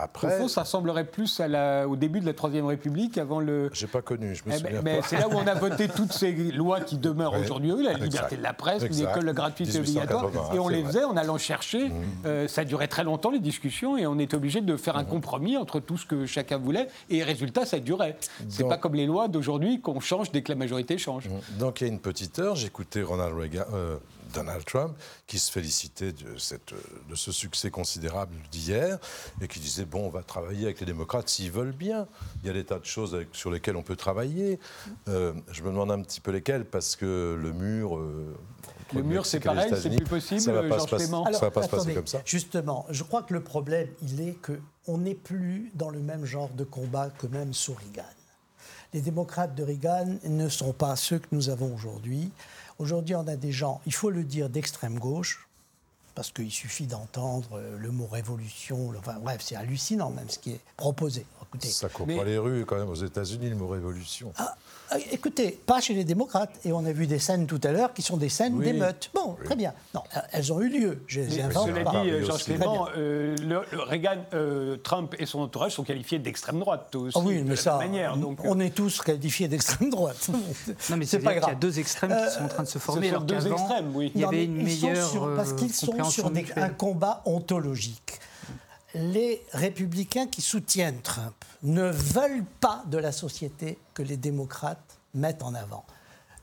[0.00, 3.68] Au fond, ça ressemblerait plus à la- au début de la Troisième République, avant le.
[3.72, 5.06] j'ai pas connu, je me Eh ben, souviens mais pas.
[5.08, 8.04] c'est là où on a voté toutes ces lois qui demeurent Oui, aujourd'hui, la exact.
[8.04, 9.16] liberté de la presse, une Exact.
[9.16, 11.90] école gratuite et obligatoire, 1881, et on les faisait en allant chercher.
[12.26, 15.08] euh, ça durait très longtemps les discussions, et on était obligé de faire un Mhm.
[15.08, 18.16] compromis entre tout ce que chacun voulait, et résultat, ça durait.
[18.48, 21.28] C'est Donc- pas comme les lois d'aujourd'hui qu'on change dès que la majorité change.
[21.58, 23.96] Donc il y a une petite heure, j'écoutais Ronald Reagan, euh,
[24.34, 26.72] Donald Trump, qui se félicitait de, cette,
[27.08, 28.98] de ce succès considérable d'hier
[29.40, 32.06] et qui disait bon, on va travailler avec les démocrates s'ils veulent bien.
[32.42, 34.58] Il y a des tas de choses avec- sur lesquelles on peut travailler.
[35.08, 37.96] Euh, je me demande un petit peu lesquelles parce que le mur.
[37.96, 38.34] euh,
[38.86, 41.50] entre Le mur, c'est pareil, c'est plus possible, ça va pas se passer- Ça va
[41.50, 42.22] pas se passer comme ça.
[42.24, 44.36] Justement, je crois que le problème, il est
[44.86, 48.04] qu'on n'est plus dans le même genre de combat que même sous Reagan.
[48.94, 52.30] Les démocrates de Reagan ne sont pas ceux que nous avons aujourd'hui.
[52.78, 55.47] Aujourd'hui, on a des gens, il faut le dire, d'extrême gauche,
[56.18, 58.90] parce qu'il suffit d'entendre euh, le mot révolution.
[58.98, 61.24] Enfin, bref, c'est hallucinant même ce qui est proposé.
[61.50, 64.32] Écoutez, Ça court Mais- pas les rues quand même aux États-Unis, le mot révolution.
[64.36, 64.54] ah,
[64.92, 66.50] euh, écoutez, pas chez les démocrates.
[66.66, 68.64] Et on a vu des scènes tout à l'heure qui sont des scènes Oui.
[68.66, 69.10] d'émeutes.
[69.14, 69.72] Bon, très bien.
[69.94, 71.02] Non, euh, elles ont eu lieu.
[71.06, 72.02] Je les invente cela pas.
[72.02, 72.44] dit, Georges.
[72.44, 77.16] Clément, euh, le, le Reagan, euh, Trump et son entourage sont qualifiés d'extrême droite aussi,
[77.18, 78.16] Ah oui, mais ça, manière.
[78.18, 80.28] Donc, euh, on est tous qualifiés d'extrême droite.
[80.90, 81.58] Non, mais c'est pas qu'il y a grave.
[81.60, 83.06] deux extrêmes qui sont en train de se former.
[83.08, 84.12] sont alors deux extrêmes, oui.
[84.14, 88.20] Il y avait une sont meilleure sur- parce qu'ils sont sur des- un combat ontologique.
[88.94, 95.42] Les républicains qui soutiennent Trump ne veulent pas de la société que les démocrates mettent
[95.42, 95.84] en avant.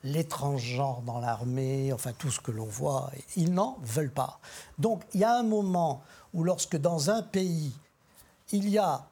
[0.04, 4.40] Les transgenres dans l'armée, enfin tout ce que l'on voit, ils n'en veulent pas.
[4.78, 7.74] Donc il y a un moment où lorsque dans un pays,
[8.52, 9.08] il y a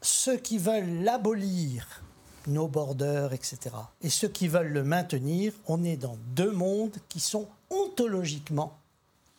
[0.00, 2.02] ceux qui veulent l'abolir,
[2.46, 3.58] nos borders, etc.,
[4.00, 8.78] et ceux qui veulent le maintenir, on est dans deux mondes qui sont ontologiquement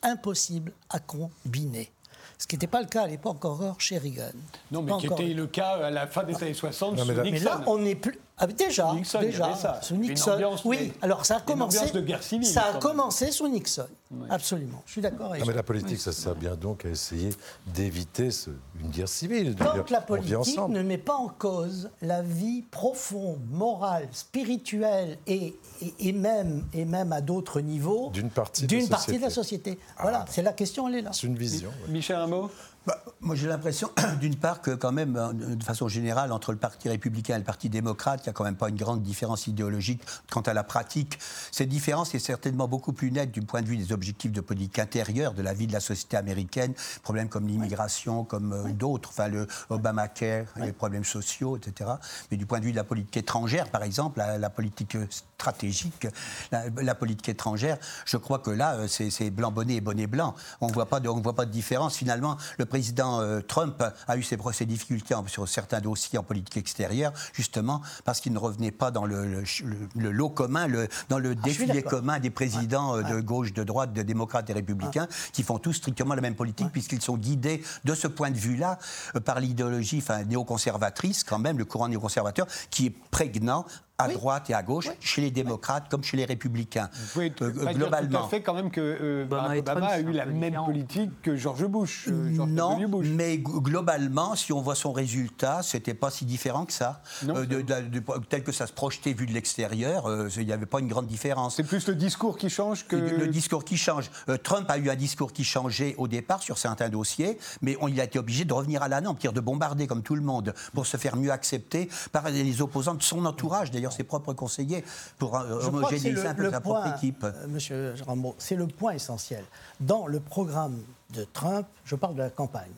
[0.05, 1.91] impossibles à combiner.
[2.37, 4.31] Ce qui n'était pas le cas à l'époque encore chez Reagan.
[4.71, 7.07] non, mais Pas qui était le cas à la fin des années 60 Non, sous
[7.07, 7.45] mais là- Mais Nixon.
[7.49, 8.19] là, on n'est plus.
[8.37, 9.79] Ah, déjà, Nixon, y déjà, ça.
[9.81, 10.37] sous Nixon.
[10.65, 11.89] oui, alors ça a une commencé.
[11.91, 13.87] de guerre civile, Ça a commencé sous Nixon.
[14.29, 14.81] Absolument.
[14.85, 17.29] Je suis d'accord avec Non, mais la politique, ça sert bien donc à essayer
[17.67, 18.49] d'éviter ce-
[18.81, 19.55] une guerre civile.
[19.55, 25.17] Tant dire, que la politique ne met pas en cause la vie profonde, morale, spirituelle
[25.27, 29.17] et, et, et même, et même à d'autres niveaux D'une partie de la d'une partie
[29.17, 29.71] de la société.
[29.71, 29.79] société.
[30.01, 31.11] Voilà, c'est la question, elle est là.
[31.13, 31.71] C'est une vision.
[31.87, 31.93] oui.
[31.93, 32.49] Michel un mot?
[32.85, 36.59] Bah, moi, j'ai l'impression, d'une part, que quand même, euh, de façon générale, entre le
[36.59, 39.47] Parti républicain et le Parti démocrate, il n'y a quand même pas une grande différence
[39.47, 41.17] idéologique quant à la pratique.
[41.51, 44.77] Cette différence est certainement beaucoup plus nette du point de vue des objectifs de politique
[44.77, 49.27] intérieure de la vie de la société américaine, problèmes comme l'immigration, comme euh, d'autres, enfin
[49.27, 51.89] le Obamacare, les problèmes sociaux, etc.
[52.29, 55.07] Mais du point de vue de la politique étrangère, par exemple, la, la politique euh,
[55.09, 56.07] stratégique,
[56.51, 60.35] la, la politique étrangère, je crois que là, c'est blanc bonnet et bonnet blanc.
[60.61, 61.95] On ne voit pas de, on voit pas de différence.
[61.97, 66.23] Finalement, le président euh, Trump a eu ses, ses difficultés en- sur certains dossiers en
[66.23, 70.67] politique extérieure, justement parce qu'il ne revenait pas dans le, le- le- le lot commun,
[70.67, 74.49] le- dans le Ah, défilé commun des présidents euh, de gauche, de droite, de démocrates
[74.49, 78.29] et républicains, qui font tous strictement la même politique, puisqu'ils sont guidés de ce point
[78.29, 78.77] de vue-là
[79.15, 83.65] euh, par l'idéologie néoconservatrice, quand même, le courant néoconservateur, qui est prégnant
[83.97, 86.89] à droite et à gauche, chez les démocrates comme chez les républicains.
[86.93, 88.19] Vous pouvez Euh, pas dire globalement.
[88.19, 90.65] tout à fait quand même que euh, Obama a eu la même différent.
[90.65, 92.07] politique que George Bush.
[92.09, 92.87] euh, George non.
[92.89, 93.07] Bush.
[93.09, 97.01] mais globalement, si on voit son résultat, c'était pas si différent que ça.
[97.23, 100.45] Non, Euh, de- de- de- tel que ça se projetait vu de l'extérieur, euh, il
[100.45, 101.55] n'y avait pas une grande différence.
[101.55, 102.95] C'est plus le discours qui change que.
[102.97, 104.09] Le, le discours qui change.
[104.29, 107.87] Euh, Trump a eu un discours qui changeait au départ sur certains dossiers, mais on,
[107.87, 110.53] il a été obligé de revenir à la norme, de bombarder comme tout le monde,
[110.73, 114.83] pour se faire mieux accepter par les opposants de son entourage, d'ailleurs ses propres conseillers,
[115.17, 117.23] pour euh, homogénéiser un peu sa point, propre équipe.
[117.23, 119.43] euh, Monsieur Rameau, c'est le point essentiel.
[119.79, 120.79] Dans le programme
[121.11, 122.71] de Trump, je parle de la campagne.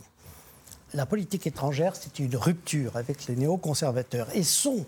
[0.93, 4.28] La politique étrangère, c'est une rupture avec les néoconservateurs.
[4.34, 4.86] Et son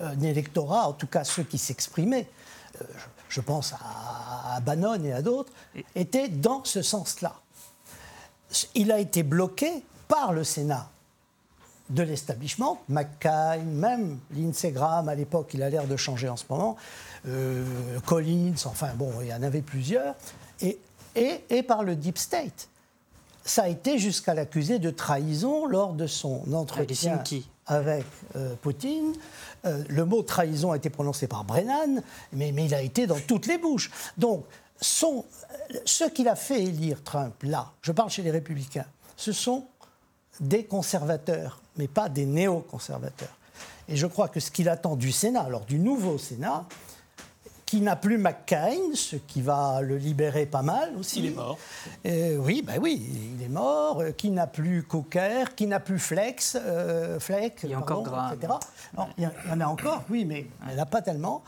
[0.00, 2.28] euh, électorat, en tout cas ceux qui s'exprimaient,
[2.80, 2.84] euh,
[3.28, 5.52] je, je pense à, à Bannon et à d'autres,
[5.94, 7.34] étaient dans ce sens-là.
[8.74, 10.90] Il a été bloqué par le Sénat
[11.90, 16.44] de l'establishment, McCain, même Lindsey Graham à l'époque, il a l'air de changer en ce
[16.48, 16.76] moment,
[17.26, 17.64] euh,
[18.06, 20.14] Collins, enfin bon, il y en avait plusieurs,
[20.60, 20.78] et,
[21.14, 22.68] et, et par le Deep State.
[23.44, 27.22] ça a été jusqu'à l'accuser de trahison lors de son entretien
[27.66, 28.04] avec
[28.36, 29.12] euh, Poutine.
[29.64, 33.18] Euh, le mot trahison a été prononcé par Brennan, mais, mais il a été dans
[33.26, 33.90] toutes les bouches.
[34.16, 34.44] Donc,
[34.80, 35.24] son,
[35.84, 38.86] ce qu'il a fait élire Trump, là, je parle chez les républicains,
[39.16, 39.64] ce sont
[40.40, 43.36] des conservateurs, mais pas des néoconservateurs.
[43.88, 46.64] Et je crois que ce qu'il attend du Sénat, alors du nouveau Sénat,
[47.70, 51.20] qui n'a plus McCain, ce qui va le libérer pas mal aussi.
[51.20, 51.56] Il est mort.
[52.04, 53.06] Euh, oui, ben oui,
[53.38, 54.00] il est mort.
[54.00, 58.08] Euh, qui n'a plus Cocker, qui n'a plus Flex, euh, Fleck, il y a encore
[58.32, 58.54] etc.
[59.18, 61.44] il, y en a encore, oui, mais il n'y en a pas tellement.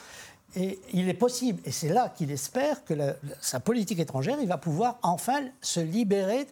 [0.55, 2.95] Et il est possible, et c'est là qu'il espère que
[3.41, 6.47] sa politique étrangère, il va pouvoir enfin se libérer.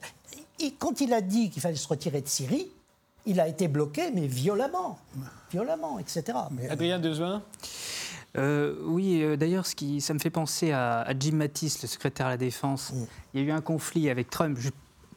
[0.78, 2.68] Quand il a dit qu'il fallait se retirer de Syrie,
[3.26, 4.98] il a été bloqué, mais violemment,
[5.50, 6.38] violemment, etc.
[6.50, 7.42] Mais, Adrien Dezuin
[8.38, 12.36] euh, oui, euh, d'ailleurs, ça me fait penser à, Jim Mattis, le secrétaire à la
[12.36, 12.92] Défense.
[12.92, 13.06] Mm.
[13.34, 14.56] Il y a eu un conflit avec Trump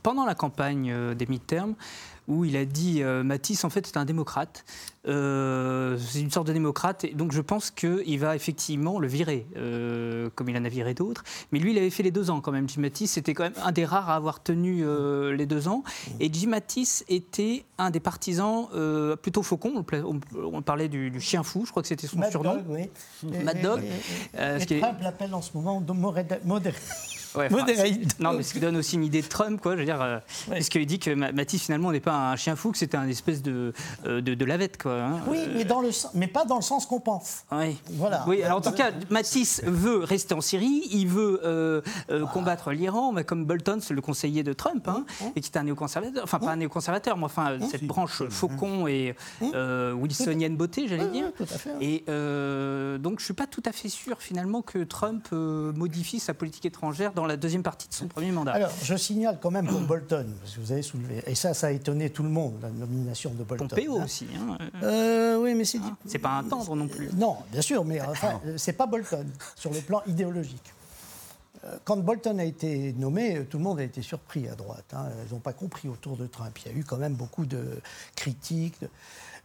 [0.02, 1.76] pendant la campagne euh, des midterms
[2.28, 4.63] où il a dit euh, Matisse, en fait, c'est un démocrate.
[5.05, 7.03] Euh, c'est une sorte de démocrate.
[7.03, 10.93] Et donc, je pense qu'il va effectivement le virer, euh, comme il en a viré
[10.93, 11.24] d'autres.
[11.51, 12.69] Mais lui, il avait fait les deux ans quand même.
[12.69, 14.86] Jim Matisse, c'était quand même un des rares à avoir tenu
[15.36, 15.84] les deux ans.
[16.19, 18.67] Et Jim Matisse était un des partisans
[19.21, 19.84] plutôt faucon.
[20.36, 22.55] On, parlait du, chien fou, je crois que c'était son surnom.
[22.55, 22.89] Dog, oui.
[23.43, 23.82] Mad Dog.
[24.38, 25.84] Et, Trump l'appelle en ce moment
[26.45, 26.78] modéré.
[27.36, 27.50] Ouais,
[28.20, 29.74] non, mais ce qui donne aussi une idée de Trump, quoi.
[29.74, 30.20] Je veux dire, euh,
[30.50, 33.42] parce qu'il dit que Matisse finalement n'est pas un chien fou, que c'était un espèce
[33.42, 33.74] de,
[34.06, 35.02] euh, de, de, lavette, quoi.
[35.02, 35.20] Hein.
[35.28, 37.44] Oui, mais, dans le, mais pas dans le sens qu'on pense.
[37.52, 37.78] Oui.
[37.92, 38.24] Voilà.
[38.28, 41.82] Oui, alors en tout cas, Matisse veut rester en Syrie, il veut euh,
[42.34, 45.06] combattre l'Iran, comme Bolton, c'est le conseiller de Trump, hein,
[45.36, 49.16] et qui est un néoconservateur, enfin pas un néoconservateur, mais enfin cette branche Faucon et
[49.42, 51.32] wilsonienne beauté, j'allais dire.
[51.36, 52.04] Tout à fait, et
[53.00, 57.14] donc je suis pas tout à fait sûr finalement que Trump modifie sa politique étrangère
[57.14, 58.53] dans la deuxième partie de son premier mandat.
[58.53, 61.67] Alors, je signale quand même pour Bolton, parce que vous avez soulevé, et ça, ça
[61.67, 63.67] a étonné tout le monde, la nomination de Bolton.
[63.67, 64.05] Pompeo hein.
[64.05, 64.28] aussi.
[64.36, 64.57] Hein.
[64.84, 65.93] Euh, oui, mais c'est dit.
[66.05, 67.09] c'est pas un tendre non plus.
[67.13, 70.74] Non, bien sûr, mais enfin, c'est pas Bolton sur le plan idéologique.
[71.65, 74.93] Euh, quand Bolton a été nommé, tout le monde a été surpris à droite.
[74.93, 75.05] Hein.
[75.28, 76.57] Ils n'ont pas compris autour de Trump.
[76.65, 77.80] Il y a eu quand même beaucoup de
[78.15, 78.80] critiques.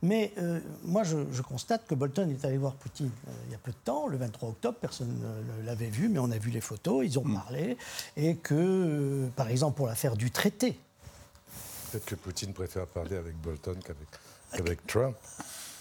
[0.03, 3.59] Mais euh, moi, je, constate que Bolton est allé voir Poutine euh, il y a
[3.59, 6.61] peu de temps, le 23 octobre, personne ne l'avait vu, mais on a vu les
[6.61, 7.35] photos, ils ont mm.
[7.35, 7.77] parlé,
[8.17, 10.79] et que, euh, par exemple, pour l'affaire du traité.
[11.91, 13.77] Peut-être que Poutine préfère parler avec Bolton
[14.53, 15.17] qu'avec Trump.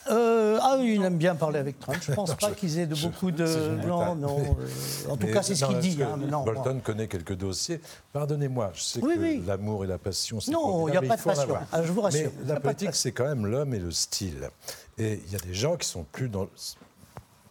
[0.10, 1.97] Euh, ah oui, il aime bien parler avec Trump.
[2.01, 3.45] Je ne pense pas qu'ils aient de beaucoup de.
[3.86, 4.58] Non, non.
[4.60, 5.99] Euh, en tout cas, c'est ce qu'il dit.
[6.01, 7.82] Hein, Bolton connaît quelques dossiers.
[8.14, 11.22] Pardonnez-moi, je sais que l'amour et la passion, c'est Non, il n'y a pas de
[11.22, 11.55] passion.
[11.72, 12.32] Ah, je vous rassure.
[12.45, 14.49] Mais la politique, c'est quand même l'homme et le style.
[14.97, 16.47] Et il y a des gens qui sont plus dans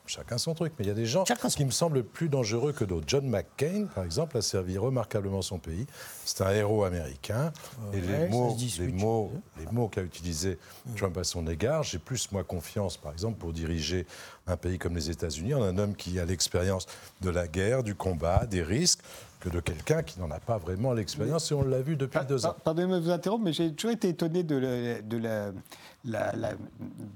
[0.08, 2.84] chacun son truc, mais il y a des gens qui me semblent plus dangereux que
[2.84, 3.06] d'autres.
[3.06, 5.86] John McCain, par exemple, a servi remarquablement son pays.
[6.24, 7.52] C'est un héros américain.
[7.92, 10.58] et les, mots, les, mots, les mots qu'a utilisés
[10.96, 14.06] Trump à son égard, j'ai plus, moi, confiance, par exemple, pour diriger
[14.46, 16.86] un pays comme les États-Unis, en un homme qui a l'expérience
[17.20, 19.00] de la guerre, du combat, des risques,
[19.40, 22.46] que de quelqu'un qui n'en a pas vraiment l'expérience, et on l'a vu depuis deux
[22.46, 22.54] ans.
[22.64, 24.56] Pardonnez-moi de vous interrompre, mais j'ai toujours été étonné de
[25.04, 25.52] de la,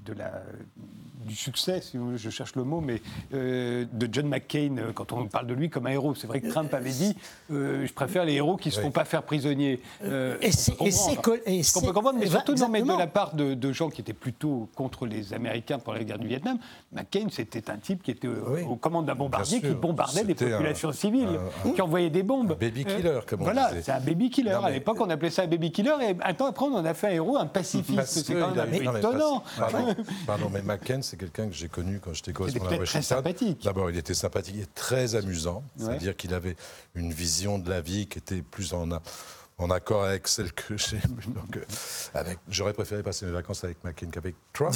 [0.05, 0.43] de la
[1.25, 3.01] du succès, si je cherche le mot, mais
[3.33, 6.15] euh, de John McCain, euh, quand on parle de lui comme un héros.
[6.15, 7.15] C'est vrai que Trump avait dit
[7.51, 9.79] euh, Je préfère les héros qui ne se font pas faire prisonniers.
[10.41, 10.73] et c'est.
[10.79, 14.69] On peut comprendre, mais surtout non, mais de la part de, gens qui étaient plutôt
[14.75, 16.57] contre les Américains pendant la guerre du Vietnam,
[16.91, 21.39] McCain, c'était un type qui était aux commandes d'un bombardier, qui bombardait des populations civiles,
[21.75, 22.51] qui envoyait des bombes.
[22.51, 24.57] Un baby killer, comme on Voilà, c'est un baby killer.
[24.63, 26.93] À l'époque, on appelait ça un baby killer, et un temps après, on en a
[26.93, 28.05] fait un héros, un pacifiste.
[28.05, 29.43] C'est quand même étonnant.
[30.27, 33.23] Pardon, mais McCain, c'est quelqu'un que j'ai connu quand j'étais correspondant à Washington.
[33.63, 35.63] D'abord, il était sympathique et très amusant.
[35.77, 36.55] C'est-à-dire qu'il avait
[36.95, 38.89] une vision de la vie qui était plus en,
[39.57, 40.99] en accord avec celle que j'ai.
[42.15, 44.75] Euh, j'aurais préféré passer mes vacances avec McCain qu'avec Trump.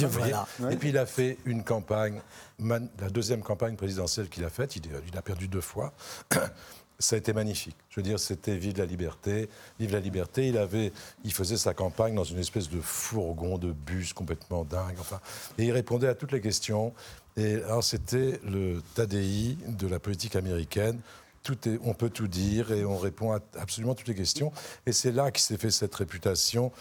[0.70, 2.20] Et puis il a fait une campagne,
[2.58, 5.92] la deuxième campagne présidentielle qu'il a faite, il, il a perdu deux fois
[6.98, 7.76] ça a été magnifique.
[7.90, 9.48] Je veux dire, c'était Vive la liberté.
[9.78, 10.92] Vive la liberté, il, avait,
[11.24, 14.96] il faisait sa campagne dans une espèce de fourgon de bus complètement dingue.
[14.98, 15.20] Enfin,
[15.58, 16.94] et il répondait à toutes les questions.
[17.36, 21.00] Et alors, c'était le TADI de la politique américaine.
[21.42, 24.52] Tout est, on peut tout dire et on répond à absolument toutes les questions.
[24.86, 26.72] Et c'est là qu'il s'est fait cette réputation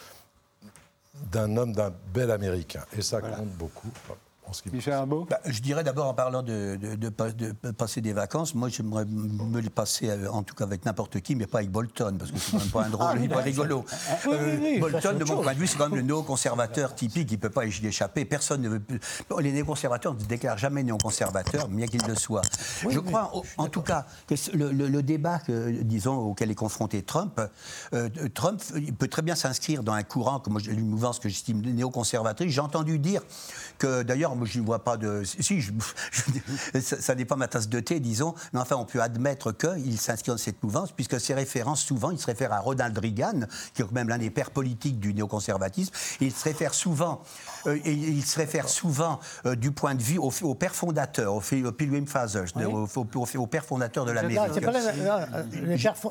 [1.32, 2.84] d'un homme, d'un bel Américain.
[2.97, 3.91] Et ça compte beaucoup.
[5.30, 7.10] Bah, je dirais d'abord en parlant de, de,
[7.72, 11.36] passer des vacances, moi j'aimerais me les passer euh, en tout cas avec n'importe qui,
[11.36, 13.86] mais pas avec Bolton, parce que c'est quand même pas un drôle, ah, pas rigolo.
[14.28, 17.39] Euh, Bolton, de mon point de vue, c'est quand même le néoconservateur typique, il ne
[17.39, 18.26] peut pas y échapper.
[18.26, 19.00] Personne ne veut plus.
[19.39, 22.41] Les néoconservateurs ne se déclarent jamais néoconservateurs, bien qu'ils le soient.
[22.88, 27.41] je crois, en tout cas, que le, débat, que, disons, auquel est confronté Trump,
[27.93, 31.62] euh, Trump il peut très bien s'inscrire dans un courant, comme une mouvance que j'estime
[31.62, 32.52] néoconservatrice.
[32.52, 33.22] J'ai entendu dire
[33.78, 35.24] que, d'ailleurs, moi, je ne vois pas de.
[35.24, 35.62] Si,
[36.82, 40.32] ça, n'est pas ma tasse de thé, disons, mais enfin, on peut admettre qu'il s'inscrit
[40.32, 43.42] dans cette mouvance, puisque ses références, souvent, il se réfère à Ronald Reagan,
[43.74, 47.22] qui est quand même l'un des pères politiques du néoconservatisme, il se réfère souvent,
[47.68, 51.36] euh, et il se réfère souvent euh, du point de vue au, au père fondateur,
[51.36, 51.41] au,
[51.72, 54.39] Pilgrim Fathers, au, père fondateur de l'Amérique.
[54.53, 54.72] C'est pas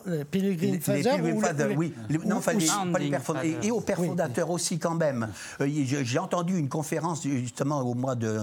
[0.07, 1.95] les, Pilgrim Fathers Oui,
[2.25, 3.65] non, pas les pères fondateurs.
[3.65, 5.29] Et, au père fondateur aussi, quand même.
[5.61, 8.41] Euh, j'ai entendu une conférence, justement, au mois de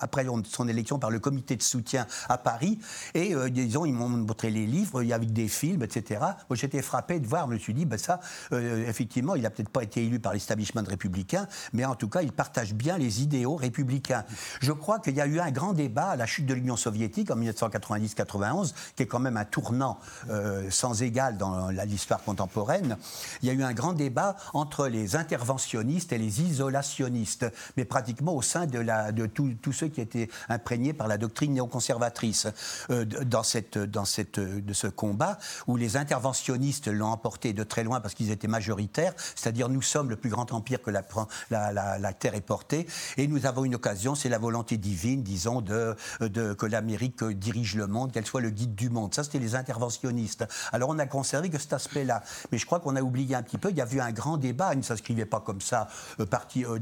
[0.00, 2.78] après son élection par le comité de soutien à Paris.
[3.14, 6.20] Et disons, ils m'ont montré les livres avec des films, etc.
[6.20, 8.20] Moi, j'étais frappé de voir, je me suis dit, ben ça,
[8.52, 12.32] effectivement, il n'a peut-être pas été élu par l'establishment républicain, mais en tout cas, il
[12.34, 14.24] partage bien les idéaux républicains.
[14.60, 17.30] Je crois qu'il y a eu un grand débat à la chute de l'Union soviétique
[17.30, 19.98] en 1990-91, qui est quand même un tournant
[20.30, 22.96] euh, sans égal dans l'histoire contemporaine.
[23.42, 28.34] Il y a eu un grand débat entre les interventionnistes et les isolationnistes, mais pratiquement
[28.34, 32.46] au sein de, tous ceux qui étaient imprégnés par la doctrine néoconservatrice
[32.90, 38.48] euh, dans, ce combat, où les interventionnistes l'ont emporté de très loin parce qu'ils étaient
[38.48, 42.12] majoritaires, c'est-à-dire nous sommes le plus grand empire que la,
[42.46, 47.22] Porté, et nous avons une occasion, c'est la volonté divine, disons, de, de que l'Amérique
[47.24, 49.14] dirige le monde, qu'elle soit le guide du monde.
[49.14, 50.46] Ça, c'était les interventionnistes.
[50.72, 52.22] Alors on a conservé que cet aspect-là.
[52.50, 54.36] Mais je crois qu'on a oublié un petit peu, il y a eu un grand
[54.36, 55.88] débat, il ne s'inscrivait pas comme ça,
[56.20, 56.78] euh, parti, euh,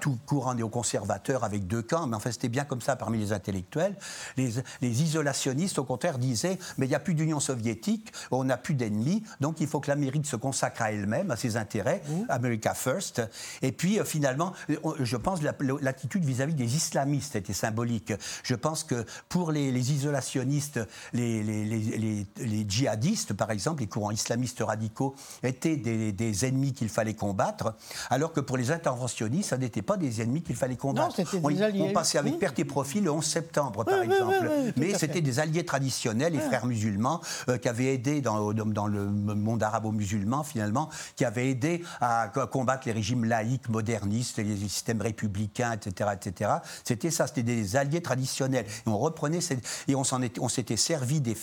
[0.00, 3.96] tout courant néoconservateur avec deux camps, mais enfin c'était bien comme ça parmi les intellectuels.
[4.36, 8.74] Les, isolationnistes, au contraire, disaient mais il n'y a plus d'Union soviétique, on n'a plus
[8.74, 12.22] d'ennemis, donc il faut que l'Amérique se consacre à elle-même, à ses intérêts, mmh.
[12.28, 13.22] America First.
[13.62, 14.52] Et puis euh, finalement,
[15.00, 18.12] je pense l'attitude vis-à-vis des islamistes était symbolique.
[18.42, 20.80] Je pense que pour les, isolationnistes,
[21.12, 27.14] les, les, djihadistes, par exemple, les courants islamistes radicaux, étaient des, des ennemis qu'il fallait
[27.14, 27.74] combattre,
[28.10, 31.18] alors que pour les interventionnistes, ça n'était pas des ennemis qu'il fallait combattre.
[31.18, 31.50] Non,
[31.80, 34.50] on passait avec perte et profit le 11 septembre, par exemple.
[34.76, 39.06] Mais c'était des alliés traditionnels, les frères musulmans, euh, qui avaient aidé dans, dans le
[39.06, 45.72] monde arabo-musulman, finalement, qui avaient aidé à combattre les régimes laïques, modernistes, les systèmes républicains,
[45.72, 46.10] etc.
[46.14, 46.50] etc.
[46.84, 48.66] C'était ça, c'était des alliés traditionnels.
[48.66, 49.40] Et on reprenait,
[49.86, 51.36] et on s'était servi des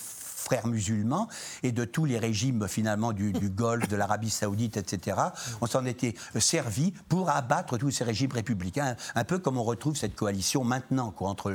[0.46, 1.28] frères musulmans
[1.64, 5.18] et de tous les régimes finalement du, Golfe, de l'Arabie saoudite, etc.
[5.62, 9.96] On s'en était servi pour abattre tous ces régimes républicains, un peu comme on retrouve
[9.96, 11.54] cette coalition maintenant, quoi, entre,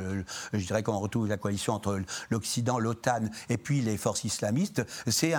[0.53, 4.83] je dirais qu'on retrouve la coalition entre l'Occident, l'OTAN et puis les forces islamistes.
[5.07, 5.31] C'est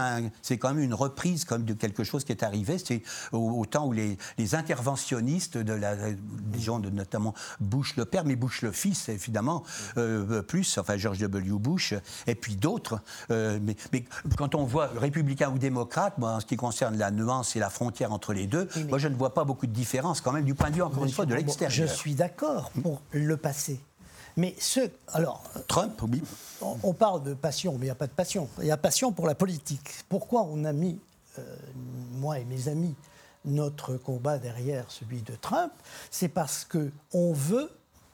[0.58, 2.78] quand même une reprise comme de quelque chose qui est arrivé.
[2.78, 4.16] C'est au, temps où les,
[4.54, 9.62] interventionnistes de la, des de notamment Bush le père, mais Bush le fils, évidemment,
[9.98, 11.58] euh, plus, enfin George W.
[11.58, 11.94] Bush,
[12.26, 13.00] et puis d'autres.
[13.30, 13.58] Euh, euh,
[13.92, 14.04] mais,
[14.36, 17.70] quand on voit républicain ou démocrate, moi, en ce qui concerne la nuance et la
[17.70, 20.54] frontière entre les deux, moi, je ne vois pas beaucoup de différence quand même du
[20.54, 21.88] point de vue, encore une fois, de l'extérieur.
[21.88, 23.80] Je suis d'accord pour le passé.
[24.36, 24.90] Mais ce.
[25.08, 25.42] Alors.
[25.68, 26.22] Trump, oui.
[26.60, 28.48] On, parle de passion, mais il n'y a pas de passion.
[28.60, 29.90] Il y a passion pour la politique.
[30.08, 30.98] Pourquoi on a mis,
[31.38, 31.56] euh,
[32.12, 32.94] moi et mes amis,
[33.44, 35.72] notre combat derrière celui de Trump?
[36.10, 37.70] C'est parce qu'on veut,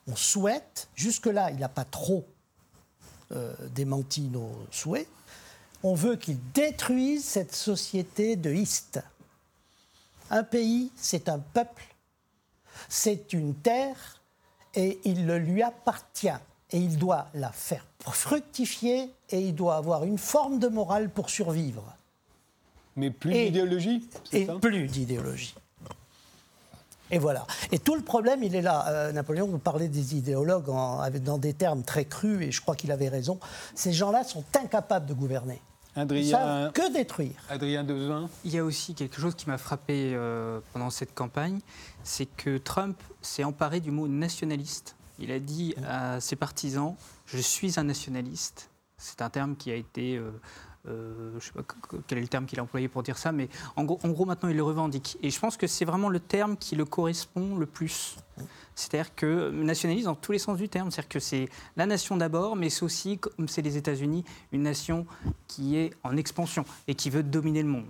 [0.08, 2.26] on souhaite, jusque-là, il n'a pas trop
[3.32, 5.06] euh, démenti nos souhaits,
[5.82, 9.00] on veut qu'il détruise cette société de Hist.
[10.30, 11.84] Un pays, c'est un peuple,
[12.88, 14.20] c'est une terre,
[14.74, 16.28] et il le lui appartient.
[16.70, 21.30] Et il doit la faire fructifier, et il doit avoir une forme de morale pour
[21.30, 21.94] survivre.
[22.96, 25.54] Mais plus d'idéologie Et plus d'idéologie.
[27.10, 27.46] Et voilà.
[27.72, 28.86] Et tout le problème, il est là.
[28.88, 32.92] Euh, Napoléon, vous parlez des idéologues dans des termes très crus, et je crois qu'il
[32.92, 33.38] avait raison.
[33.74, 35.60] Ces gens-là sont incapables de gouverner.
[35.96, 37.32] Adrien, que détruire.
[37.48, 38.28] Adrien Devin.
[38.44, 41.60] Il y a aussi quelque chose qui m'a frappé euh, pendant cette campagne,
[42.04, 44.94] c'est que Trump s'est emparé du mot nationaliste.
[45.18, 46.94] Il a dit à ses partisans
[47.26, 48.70] Je suis un nationaliste.
[48.96, 50.16] C'est un terme qui a été.
[50.16, 50.30] Euh,
[50.88, 51.62] euh, je ne sais pas
[52.06, 54.24] quel est le terme qu'il a employé pour dire ça, mais en gros, en gros,
[54.24, 55.18] maintenant, il le revendique.
[55.22, 58.16] Et je pense que c'est vraiment le terme qui le correspond le plus.
[58.74, 60.92] C'est-à-dire que nationaliste dans tous les sens du terme.
[60.92, 65.04] C'est-à-dire que c'est la nation d'abord, mais c'est aussi, comme c'est les États-Unis, une nation
[65.48, 67.86] qui est en expansion et qui veut dominer le monde.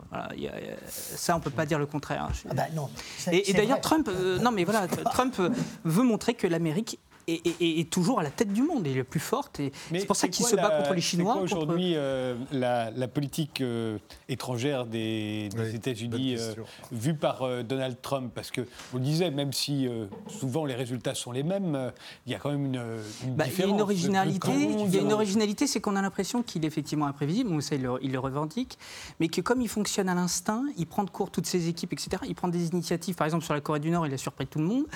[0.89, 2.31] ça, on ne peut pas dire le contraire.
[2.49, 2.89] Ah bah non.
[3.31, 5.39] Et, d'ailleurs, Trump, euh, non mais voilà, Trump
[5.85, 9.21] veut montrer que l'Amérique est, toujours à la tête du monde, il est le plus
[9.21, 9.61] forte.
[9.61, 11.35] Et c'est pour ça qu'il se bat contre les Chinois.
[11.35, 13.99] C'est aujourd'hui euh, la, politique euh,
[14.29, 16.55] étrangère des, États-Unis euh,
[16.93, 18.33] vue par Donald Trump?
[18.35, 18.63] Parce que,
[18.93, 19.89] vous le disiez, même si
[20.29, 21.93] souvent les résultats sont les mêmes,
[22.27, 22.83] il y a quand même une,
[23.25, 23.59] une bah, différence.
[23.59, 26.65] Il y a une originalité, il y a une originalité c'est qu'on a l'impression qu'il
[26.65, 28.79] est effectivement imprévisible, donc ça il le, il le revendique,
[29.21, 32.23] mais que comme il fonctionne à l'instinct, il prend de court toutes ses équipes, etc.
[32.27, 34.59] Il prend des initiatives, par exemple sur la Corée du Nord, il a surpris tout
[34.59, 34.87] le monde.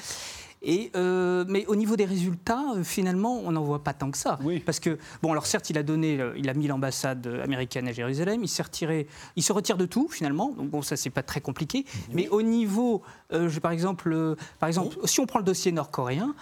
[0.64, 4.18] Et, euh, mais au niveau des résultats, euh, finalement, on n'en voit pas tant que
[4.18, 4.38] ça.
[4.64, 7.92] Parce que, bon, alors certes, il a donné, euh, il a mis l'ambassade américaine à
[7.92, 10.50] Jérusalem, il s'est retiré, il se retire de tout, finalement.
[10.52, 11.84] Donc, bon, ça, c'est pas très compliqué.
[12.12, 16.34] Mais au niveau, je, par exemple, par exemple si on prend le dossier nord-coréen,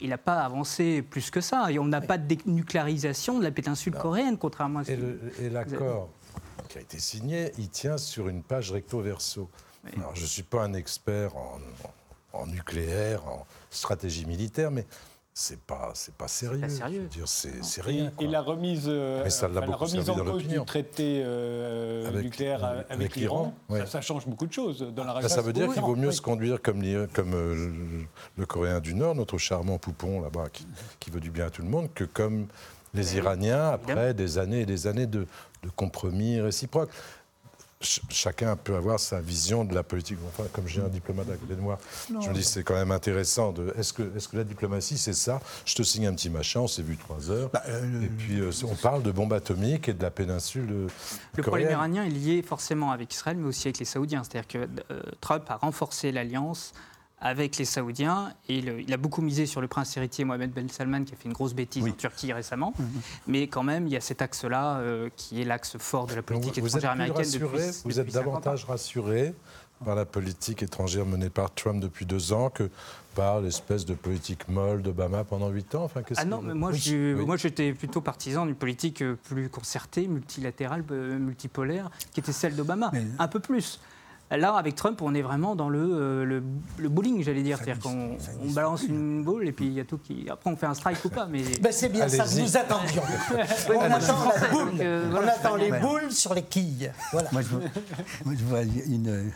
[0.00, 1.70] il n'a pas avancé plus que ça.
[1.70, 4.92] Et on n'a pas de dénucléarisation de la péninsule coréenne, contrairement à ce
[5.40, 6.08] Et l'accord
[6.68, 9.48] qui a été signé, il tient sur une page recto-verso.
[9.96, 11.92] Alors, je ne suis pas un expert en, en
[12.46, 14.86] nucléaire, en stratégie militaire, mais
[15.32, 16.68] c'est pas c'est pas sérieux.
[16.68, 17.08] sérieux.
[17.24, 18.10] C'est rien.
[18.20, 23.54] Et la remise, euh, la remise en cause du traité euh, nucléaire avec, l'Iran,
[23.86, 25.28] ça, change beaucoup de choses dans la région.
[25.28, 26.82] Ça veut dire qu'il vaut mieux se conduire comme,
[27.14, 27.70] comme euh,
[28.36, 30.46] le, Coréen du Nord, notre charmant poupon là-bas,
[30.98, 32.46] qui, veut du bien à tout le monde, que comme
[32.92, 35.26] les Iraniens après des années et des années de,
[35.62, 36.90] de compromis réciproques
[37.80, 40.18] chacun peut avoir sa vision de la politique.
[40.28, 41.78] Enfin, comme j'ai un diplomate à côté de moi,
[42.08, 43.54] je me dis c'est quand même intéressant.
[43.76, 45.40] Est-ce que, est que la diplomatie, c'est ça?
[45.64, 47.48] Je te signe un petit machin, on s'est vu trois heures.
[47.52, 50.68] Bah, euh, et puis euh, on parle de bombes atomiques et de la péninsule.
[50.70, 50.88] Euh,
[51.36, 54.22] le problème iranien est lié forcément avec Israël, mais aussi avec les Saoudiens.
[54.24, 54.68] C'est-à-dire que
[55.20, 56.72] Trump a renforcé l'alliance
[57.20, 58.32] avec les Saoudiens.
[58.48, 61.26] Et il a beaucoup misé sur le prince héritier Mohamed Ben Salman, qui a fait
[61.26, 62.74] une grosse bêtise en Turquie récemment.
[62.78, 62.88] Mhm.
[63.26, 66.22] Mais quand même, il y a cet axe-là euh, qui est l'axe fort de la
[66.22, 69.34] politique étrangère américaine depuis, Vous êtes davantage rassuré
[69.84, 72.68] par la politique étrangère menée par Trump depuis deux ans que
[73.14, 75.84] par l'espèce de politique molle d'Obama pendant huit ans?
[75.84, 76.72] Enfin, Ah non, mais moi,
[77.16, 82.56] moi j'étais plutôt partisan d'une politique euh, plus concertée, multilatérale, euh, multipolaire, qui était celle
[82.56, 82.92] d'Obama.
[83.18, 83.80] Un peu plus.
[84.30, 86.40] Là, avec Trump, on est vraiment dans le, euh,
[86.78, 87.58] le, bowling, j'allais dire.
[87.58, 90.28] C'est-à-dire qu'on on balance une boule et puis il y a tout qui.
[90.30, 91.26] Après, on fait un strike ou pas.
[91.26, 91.42] Mais...
[91.60, 93.02] Ben, c'est bien ça nous attendions.
[93.74, 94.72] on attend la boule.
[94.80, 96.92] Euh, on attend les boules sur les quilles.
[97.12, 97.28] Voilà.
[97.32, 97.54] Moi, je
[98.24, 99.32] moi, je vois une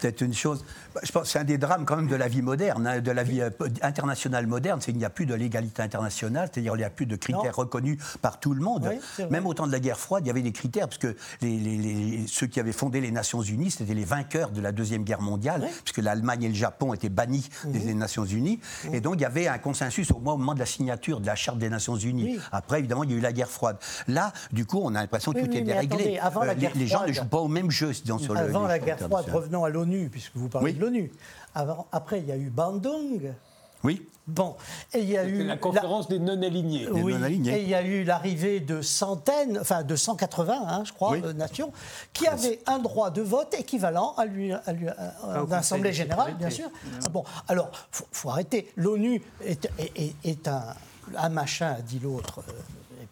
[0.00, 0.64] peut-être une chose.
[0.94, 3.00] Bah, je pense que c'est un des drames quand même de la vie moderne, hein,
[3.00, 3.50] de la vie euh,
[3.82, 7.06] internationale moderne, c'est qu'il n'y a plus de légalité internationale, c'est-à-dire qu'il n'y a plus
[7.06, 8.88] de critères reconnus par tout le monde.
[9.30, 12.24] même au temps de la guerre froide, il y avait des critères, parce que les,
[12.26, 15.66] ceux qui avaient fondé les Nations Unies, c'était les vainqueurs de la Deuxième Guerre mondiale,
[15.84, 17.98] puisque l'Allemagne et le Japon étaient bannis des mhm.
[17.98, 18.60] Nations Unies.
[18.84, 18.94] Mhm.
[18.94, 21.58] Et donc il y avait un consensus au moment de la signature de la Charte
[21.58, 22.38] des Nations Unies.
[22.52, 23.76] Après, évidemment, il y a eu la guerre froide.
[24.08, 26.18] Là, du coup, on a l'impression que tout est déréglé.
[26.18, 28.66] avant la euh, guerre les, gens ne jouent pas au même jeu sur le Avant
[28.66, 31.12] la guerre froide, revenons à l'ONU, puisque vous parlez de l'ONU.
[31.54, 33.32] Après, il y a eu Bandung.
[33.84, 34.08] Oui.
[34.26, 34.56] Bon,
[34.92, 36.88] et il y a eu la conférence des non-alignés.
[36.90, 37.14] Oui,
[37.46, 41.32] et il y a eu l'arrivée de centaines, enfin de 180, hein, je crois, euh,
[41.32, 41.72] nations,
[42.12, 44.86] qui avaient un droit de vote équivalent à lui, à lui
[45.48, 46.68] l'Assemblée générale, bien sûr.
[47.04, 48.72] Ah bon, alors, faut, faut arrêter.
[48.74, 49.70] L'ONU est,
[50.24, 50.74] est, un,
[51.16, 52.40] un machin, dit l'autre.
[52.48, 52.52] Euh,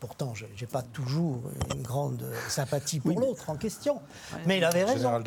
[0.01, 1.43] pourtant, je n'ai pas toujours
[1.75, 4.01] une grande sympathie pour l'autre en question.
[4.47, 5.23] Mais il avait raison.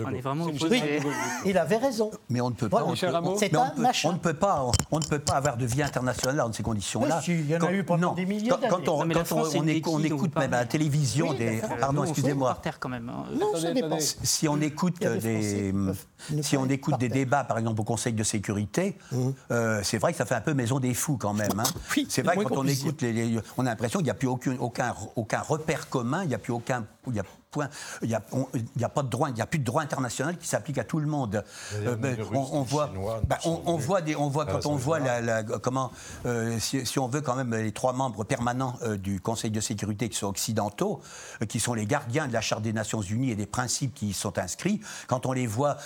[1.46, 2.12] il avait raison.
[2.30, 2.84] Mais on ne peut pas.
[2.84, 4.72] on, ne peut pas.
[4.92, 7.22] On ne peut pas avoir de vie internationale dans ces conditions-là.
[7.28, 8.68] il y en a eu pendant des milliers d'années.
[8.70, 11.62] Quand on, écoute même à la télévision des.
[11.80, 12.60] Pardon, excusez-moi.
[12.64, 13.98] Hein.
[14.00, 15.74] Si on écoute des,
[16.42, 19.30] si on écoute des débats, par exemple au Conseil de sécurité, mmh.
[19.52, 21.60] euh, c'est vrai que ça fait un peu maison des fous quand même.
[21.60, 21.64] Hein.
[22.10, 23.04] C'est vrai que quand on écoute,
[23.58, 24.92] on a l'impression qu'il n'y a plus aucune aucun,
[25.42, 26.86] repère commun, il n'y a plus aucun,
[27.56, 28.22] il n'y a,
[28.86, 31.00] a, pas de droit, il n'y a plus de droit international qui s'applique à tout
[31.00, 31.44] le monde.
[31.76, 32.92] Euh, ben, on, voit,
[33.24, 35.92] ben, on, voit des, on voit quand on voit la, comment,
[36.26, 40.10] euh, si, on veut quand même les trois membres permanents euh, du Conseil de sécurité
[40.10, 41.02] qui sont occidentaux,
[41.48, 44.14] qui sont les gardiens de la Charte des Nations Unies et des principes qui y
[44.14, 45.78] sont inscrits, quand on les voit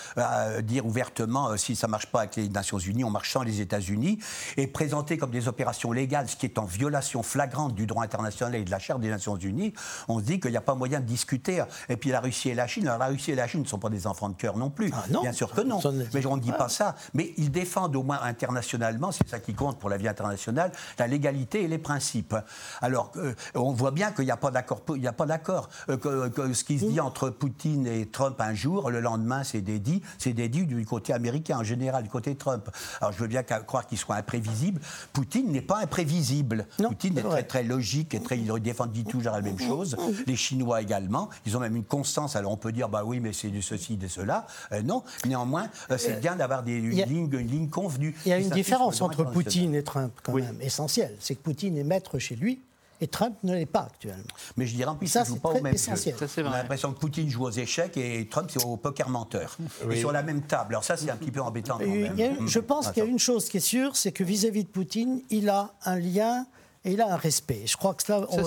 [0.64, 4.20] dire ouvertement si ça marche pas avec les Nations Unies, on marche sans les États-Unis,
[4.58, 8.56] et présenter comme des opérations légales, ce qui est en violation flagrante du droit international
[8.56, 9.74] et de la Charte des Nations Unies,
[10.08, 11.51] on se dit qu'il n'y a pas moyen de discuter
[11.90, 13.80] et puis la Russie et la Chine, alors la Russie et la Chine ne sont
[13.80, 14.92] pas des enfants de cœur non plus.
[14.94, 15.80] Ah, Bien sûr que non.
[16.14, 16.96] Mais on ne dit pas ça.
[17.14, 21.08] Mais ils défendent au moins internationalement, c'est ça qui compte pour la vie internationale, la
[21.08, 22.36] légalité et les principes.
[22.82, 24.82] Alors, euh, on voit bien qu'il n'y a pas d'accord.
[24.90, 25.70] Il n'y a pas d'accord.
[25.90, 25.98] Euh,
[26.30, 30.02] que, ce qui se dit entre Poutine et Trump un jour, le lendemain, c'est dédit.
[30.18, 32.70] C'est dédit du côté américain en général, du côté Trump.
[33.00, 34.82] Alors, je veux bien croire qu'il soit imprévisible.
[35.14, 36.68] Poutine n'est pas imprévisible.
[36.78, 38.38] Poutine est très, très logique et très.
[38.38, 39.98] Il défend toujours la même chose.
[40.28, 41.30] Les Chinois également.
[41.46, 42.36] Ils ont même une constance.
[42.36, 44.46] Alors on peut dire, bah oui, mais c'est du ceci, de cela.
[44.72, 48.16] Euh, non, néanmoins, euh, c'est bien d'avoir des, une, ligne, une ligne convenue.
[48.26, 51.16] Il y a une différence entre Poutine et Trump, quand même, essentielle.
[51.20, 52.62] C'est que Poutine est maître chez lui.
[53.04, 54.24] Et Trump ne l'est pas actuellement.
[54.58, 56.14] Mais je dirais en plus, ça, ne joue c'est pas très au même essentiel.
[56.14, 56.20] jeu.
[56.20, 56.60] Ça, c'est On a vrai.
[56.60, 59.58] l'impression que Poutine joue aux échecs et Trump c'est au poker menteur.
[59.90, 60.76] Et sur la même table.
[60.76, 62.20] Alors ça, c'est un petit peu embêtant quand même.
[62.20, 64.70] a je pense qu'il y a une chose qui est sûre, c'est que vis-à-vis de
[64.70, 66.46] Poutine, il a un lien
[66.84, 67.62] et il a un respect.
[67.66, 68.44] Je crois que cela, Ça,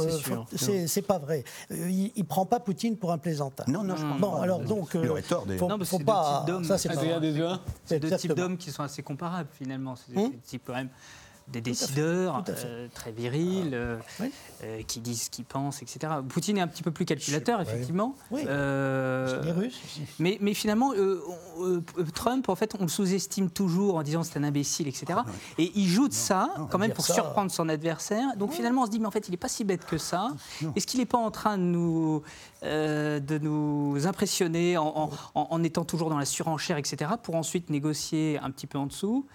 [0.56, 1.44] c'est euh, c'est pas vrai.
[1.70, 3.64] Euh, Il, il prend pas Poutine pour un plaisantin.
[3.68, 4.42] Non, non, je pense Bon, pas.
[4.42, 5.60] alors donc, Il euh, aurait tort, d'ailleurs.
[5.60, 6.22] faut, Non, parce faut pas.
[6.22, 6.64] deux types d'hommes.
[6.64, 7.28] Ça, c'est pas Adrien vrai.
[7.28, 9.94] Desuin C'est deux types d'hommes qui sont assez comparables finalement.
[9.96, 10.30] C'est Hum.
[10.30, 10.88] des types quand même
[11.48, 12.64] des décideurs fait.
[12.64, 14.32] euh, très virils, euh, Oui.
[14.64, 16.12] euh, qui disent ce qu'ils pensent, etc.
[16.28, 18.14] Poutine est un petit peu plus calculateur, effectivement.
[18.30, 18.42] Oui.
[18.48, 20.02] Euh, Les Russes aussi.
[20.18, 21.20] mais, mais finalement, euh,
[21.60, 21.82] euh,
[22.14, 25.20] Trump, en fait, on le sous-estime toujours en disant c'est un imbécile, etc.
[25.58, 28.36] Et il joue de ça, quand même, pour ça- surprendre son adversaire.
[28.36, 30.28] Donc finalement, on se dit, mais en fait, il n'est pas si bête que ça.
[30.76, 32.22] Est-ce qu'il n'est pas en train de nous,
[32.62, 37.34] euh, de nous impressionner en, en- en- en étant toujours dans la surenchère, etc., pour
[37.34, 39.26] ensuite négocier un petit peu en dessous?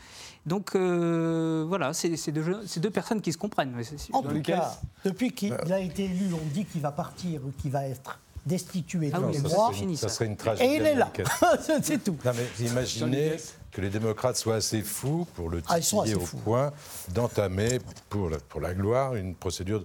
[0.46, 3.76] Donc euh, voilà, c'est deux, personnes qui se comprennent.
[4.14, 7.72] En tout cas, depuis qu'il a été élu, on dit qu'il va partir ou qu'il
[7.72, 10.70] va être destitué Ah les ça, serait une tragédie.
[10.70, 11.12] Et il est là.
[11.84, 12.18] c'est tout.
[12.26, 13.36] Non, mais imaginez
[13.72, 16.38] que les démocrates soient assez fous pour le Ah, ils sont titiller assez au fous.
[16.38, 16.72] point
[17.14, 17.80] d'entamer
[18.10, 19.84] pour la, pour la gloire une procédure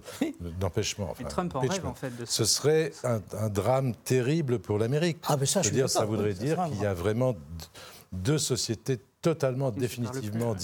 [0.59, 1.09] d'empêchement.
[1.11, 2.25] enfin, Et Trump en rêve, en fait, de.
[2.25, 5.17] Ce serait un, un drame terrible pour l'Amérique.
[5.27, 5.69] Ah, mais ça, je
[6.05, 7.35] voudrait dire qu'il y a vraiment
[8.11, 8.99] deux sociétés
[9.33, 10.55] totalement, définitivement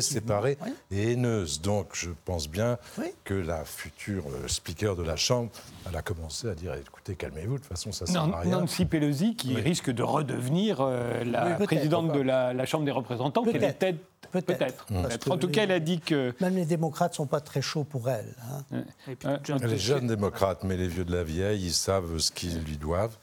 [0.00, 0.72] séparées oui.
[0.90, 1.60] et haineuses.
[1.60, 3.06] Donc, je pense bien Oui.
[3.24, 5.50] que la future euh, speaker de la Chambre,
[5.88, 8.60] elle a commencé à dire écoutez, calmez-vous, de toute façon, ça ne sert à rien.
[8.60, 13.44] Nancy Pelosi, qui risque de redevenir euh, la présidente de la, la Chambre des représentants,
[13.44, 13.98] qu'elle Peut-être.
[14.30, 14.86] peut-être.
[14.86, 16.34] que En tout les- cas, elle a dit que.
[16.40, 18.34] Même les démocrates ne sont pas très chauds pour elle.
[18.72, 18.84] hein.
[19.08, 22.30] Et puis, Euh, Les jeunes démocrates, mais les vieux de la vieille, ils savent ce
[22.30, 23.16] qu'ils lui doivent.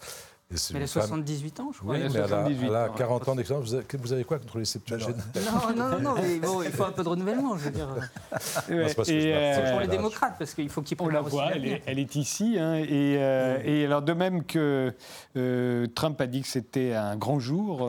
[0.56, 1.94] C'est elle a une femme- 78 ans, je crois.
[1.94, 3.68] Oui, Elle a mais elle a, 78 elle a ans, 40 ans d'expérience.
[3.70, 6.72] Vous avez, vous avez quoi contre les septuagénaires Non, non, non, non, mais bon, il
[6.72, 7.88] faut un peu de renouvellement, je veux dire.
[8.70, 11.84] Ouais, c'est euh, Pour les démocrates, parce qu'il faut qu'ils On la voit, elle est,
[11.86, 12.58] elle est ici.
[12.60, 14.92] hein, et, euh, et alors, de même que
[15.38, 17.88] euh, Trump a dit que c'était un grand jour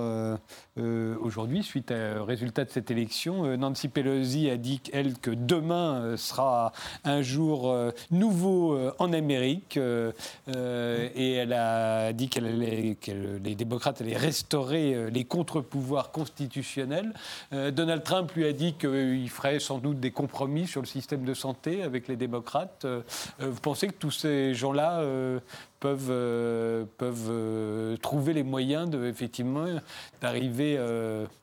[1.23, 6.17] aujourd'hui, suite au résultat de cette élection, euh, Nancy Pelosi a dit, elle, que demain
[6.17, 6.73] sera
[7.05, 9.79] un jour euh, nouveau euh, en Amérique.
[9.79, 17.13] et elle a dit qu'elle les démocrates allaient restaurer euh, les contre-pouvoirs constitutionnels.
[17.53, 21.25] Euh, Donald Trump lui a dit qu'il ferait sans doute des compromis sur le système
[21.25, 22.85] de santé avec les démocrates.
[22.85, 23.03] Euh,
[23.39, 25.03] vous pensez que tous ces gens-là
[25.81, 29.67] peuvent, peuvent trouver les moyens de, effectivement
[30.21, 30.79] d'arriver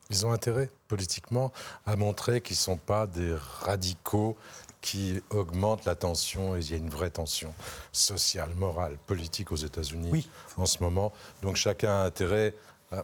[0.09, 1.51] Ils ont intérêt, politiquement,
[1.85, 4.37] à montrer qu'ils ne sont pas des radicaux
[4.81, 6.55] qui augmentent la tension.
[6.55, 7.53] Et il y a une vraie tension
[7.91, 10.29] sociale, morale, politique aux États-Unis Oui.
[10.57, 11.11] en ce moment.
[11.41, 12.53] Donc chacun a intérêt
[12.91, 13.03] à,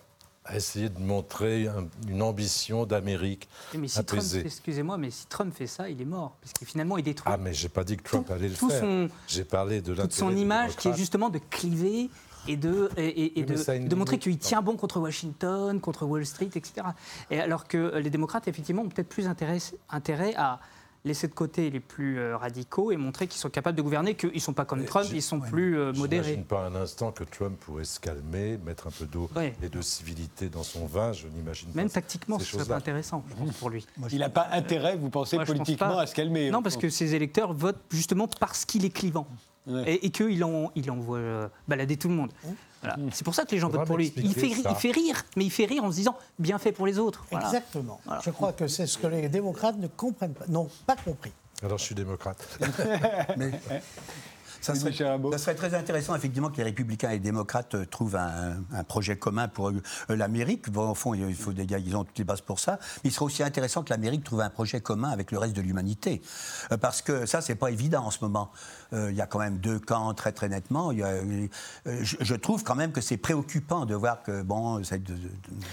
[0.56, 4.42] essayer de montrer un- une ambition d'Amérique Mais si Trump, apaisée.
[4.46, 6.36] excusez-moi, mais si Trump fait ça, il est mort.
[6.42, 8.56] Parce que finalement, il détruit Ah, mais j'ai pas dit que Trump Tout- allait le
[8.56, 9.10] faire.
[9.28, 12.10] J'ai parlé de toute son image qui est justement de cliver
[12.46, 16.88] et de, et, et- montrer qu'il tient bon contre Washington, contre Wall Street, etc.
[17.32, 19.60] Et alors que les démocrates, effectivement, ont peut-être plus intérêt,
[19.90, 20.60] intérêt à
[21.06, 24.32] laisser de côté les plus euh, radicaux et montrer qu'ils sont capables de gouverner, qu'ils
[24.34, 26.24] ne sont pas comme Mais Trump, ils sont plus euh, modérés.
[26.24, 29.54] J'imagine pas un instant que Trump pourrait se calmer, mettre un peu d'eau Ouais.
[29.62, 31.12] et de civilité dans son vin.
[31.12, 31.76] Je n'imagine pas.
[31.78, 33.86] Même ces- tactiquement, ce serait pas intéressant, je pense, pour lui.
[34.12, 36.02] Il n'a pas intérêt, vous pensez, Moi, je pense politiquement, pas.
[36.04, 39.28] à se calmer Non, parce que ses électeurs votent justement parce qu'il est clivant.
[39.68, 39.94] Ouais.
[39.94, 42.32] Et, et qu'il en, il envoie euh, balader tout le monde.
[42.84, 42.98] Voilà.
[43.12, 44.14] C'est pour ça que les gens votent pour lui.
[44.18, 47.00] Il fait, il rire, mais il fait rire en se disant bien fait pour les
[47.00, 47.26] autres.
[47.32, 47.48] Voilà.
[47.48, 48.00] Exactement.
[48.24, 50.46] Je crois que c'est ce que les démocrates ne comprennent pas.
[50.48, 51.32] Non, pas compris.
[51.64, 52.46] Alors je suis démocrate.
[54.64, 54.94] Ça serait,
[55.38, 59.18] ça très intéressant, effectivement, que les républicains et les démocrates euh, trouvent un, un projet
[59.18, 60.72] commun pour euh, l'Amérique.
[60.72, 62.80] Bon, au fond, il faut des gars, ils ont toutes les bases pour ça.
[63.04, 65.62] Mais il serait aussi intéressant que l'Amérique trouve un projet commun avec le reste de
[65.62, 66.22] l'humanité.
[66.72, 68.52] Euh, parce que ça, c'est pas évident en ce moment.
[68.96, 70.92] Il y a quand même deux camps, très très nettement.
[70.92, 71.16] Il y a,
[72.04, 75.20] je, je trouve quand même que c'est préoccupant de voir que, bon, cette de- de-
[75.20, 75.30] de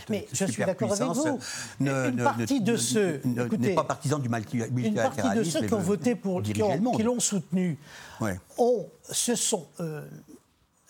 [0.09, 1.39] Mais je suis d'accord avec vous.
[1.81, 5.61] Une partie de ceux- ne- écoutez, n'est pas partisan du multi- Une partie de multilatéralisme.
[5.61, 7.79] ceux qui ont voté pour, qui, l'ont soutenu,
[8.23, 8.39] Ouais.
[8.57, 8.80] ont,
[9.11, 10.03] se sont euh,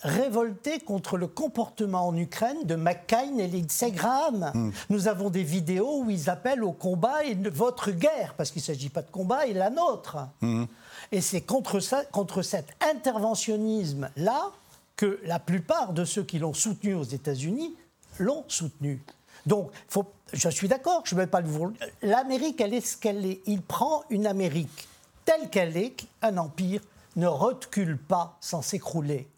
[0.03, 4.51] révoltés contre le comportement en Ukraine de McCain et Lindsey Graham.
[4.55, 4.70] Hmm.
[4.88, 8.66] Nous avons des vidéos où ils appellent au combat et votre guerre, parce qu'il ne
[8.66, 10.18] s'agit pas de combat, et la nôtre.
[10.41, 10.64] Hmm.
[11.12, 14.53] Et c'est contre, ça, contre cet interventionnisme-là
[14.97, 17.74] que la plupart de ceux qui l'ont soutenu aux États-Unis
[18.18, 19.03] l'ont soutenu.
[19.47, 21.72] Donc, faut, je suis d'accord, je ne vais pas le vous.
[22.03, 23.41] L'Amérique, elle est ce qu'elle est.
[23.47, 24.88] Il prend une Amérique
[25.24, 26.80] telle qu'elle est, un empire
[27.21, 29.29] ne recule pas sans s'écrouler.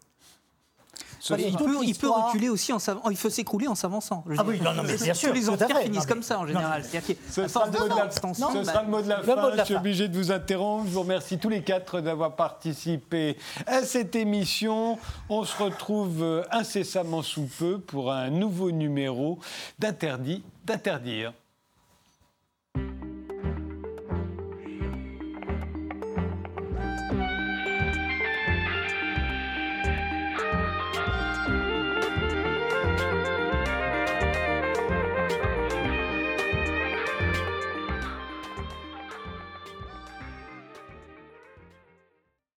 [1.37, 1.55] il,
[1.97, 3.09] peut, reculer aussi en s'avançant.
[3.09, 4.23] Il peut s'écrouler en s'avançant.
[4.37, 5.29] Ah oui, non, non, mais bien sûr.
[5.29, 6.83] Tous les finissent comme ça en général.
[7.29, 9.57] Ce sera, le mot, de la, ce sera le mot de la fin.
[9.59, 10.87] Je suis obligé de vous interrompre.
[10.87, 14.97] Je vous remercie tous les quatre d'avoir participé à cette émission.
[15.29, 19.39] On se retrouve euh, incessamment sous peu pour un nouveau numéro
[19.77, 21.33] d'Interdit d'interdire.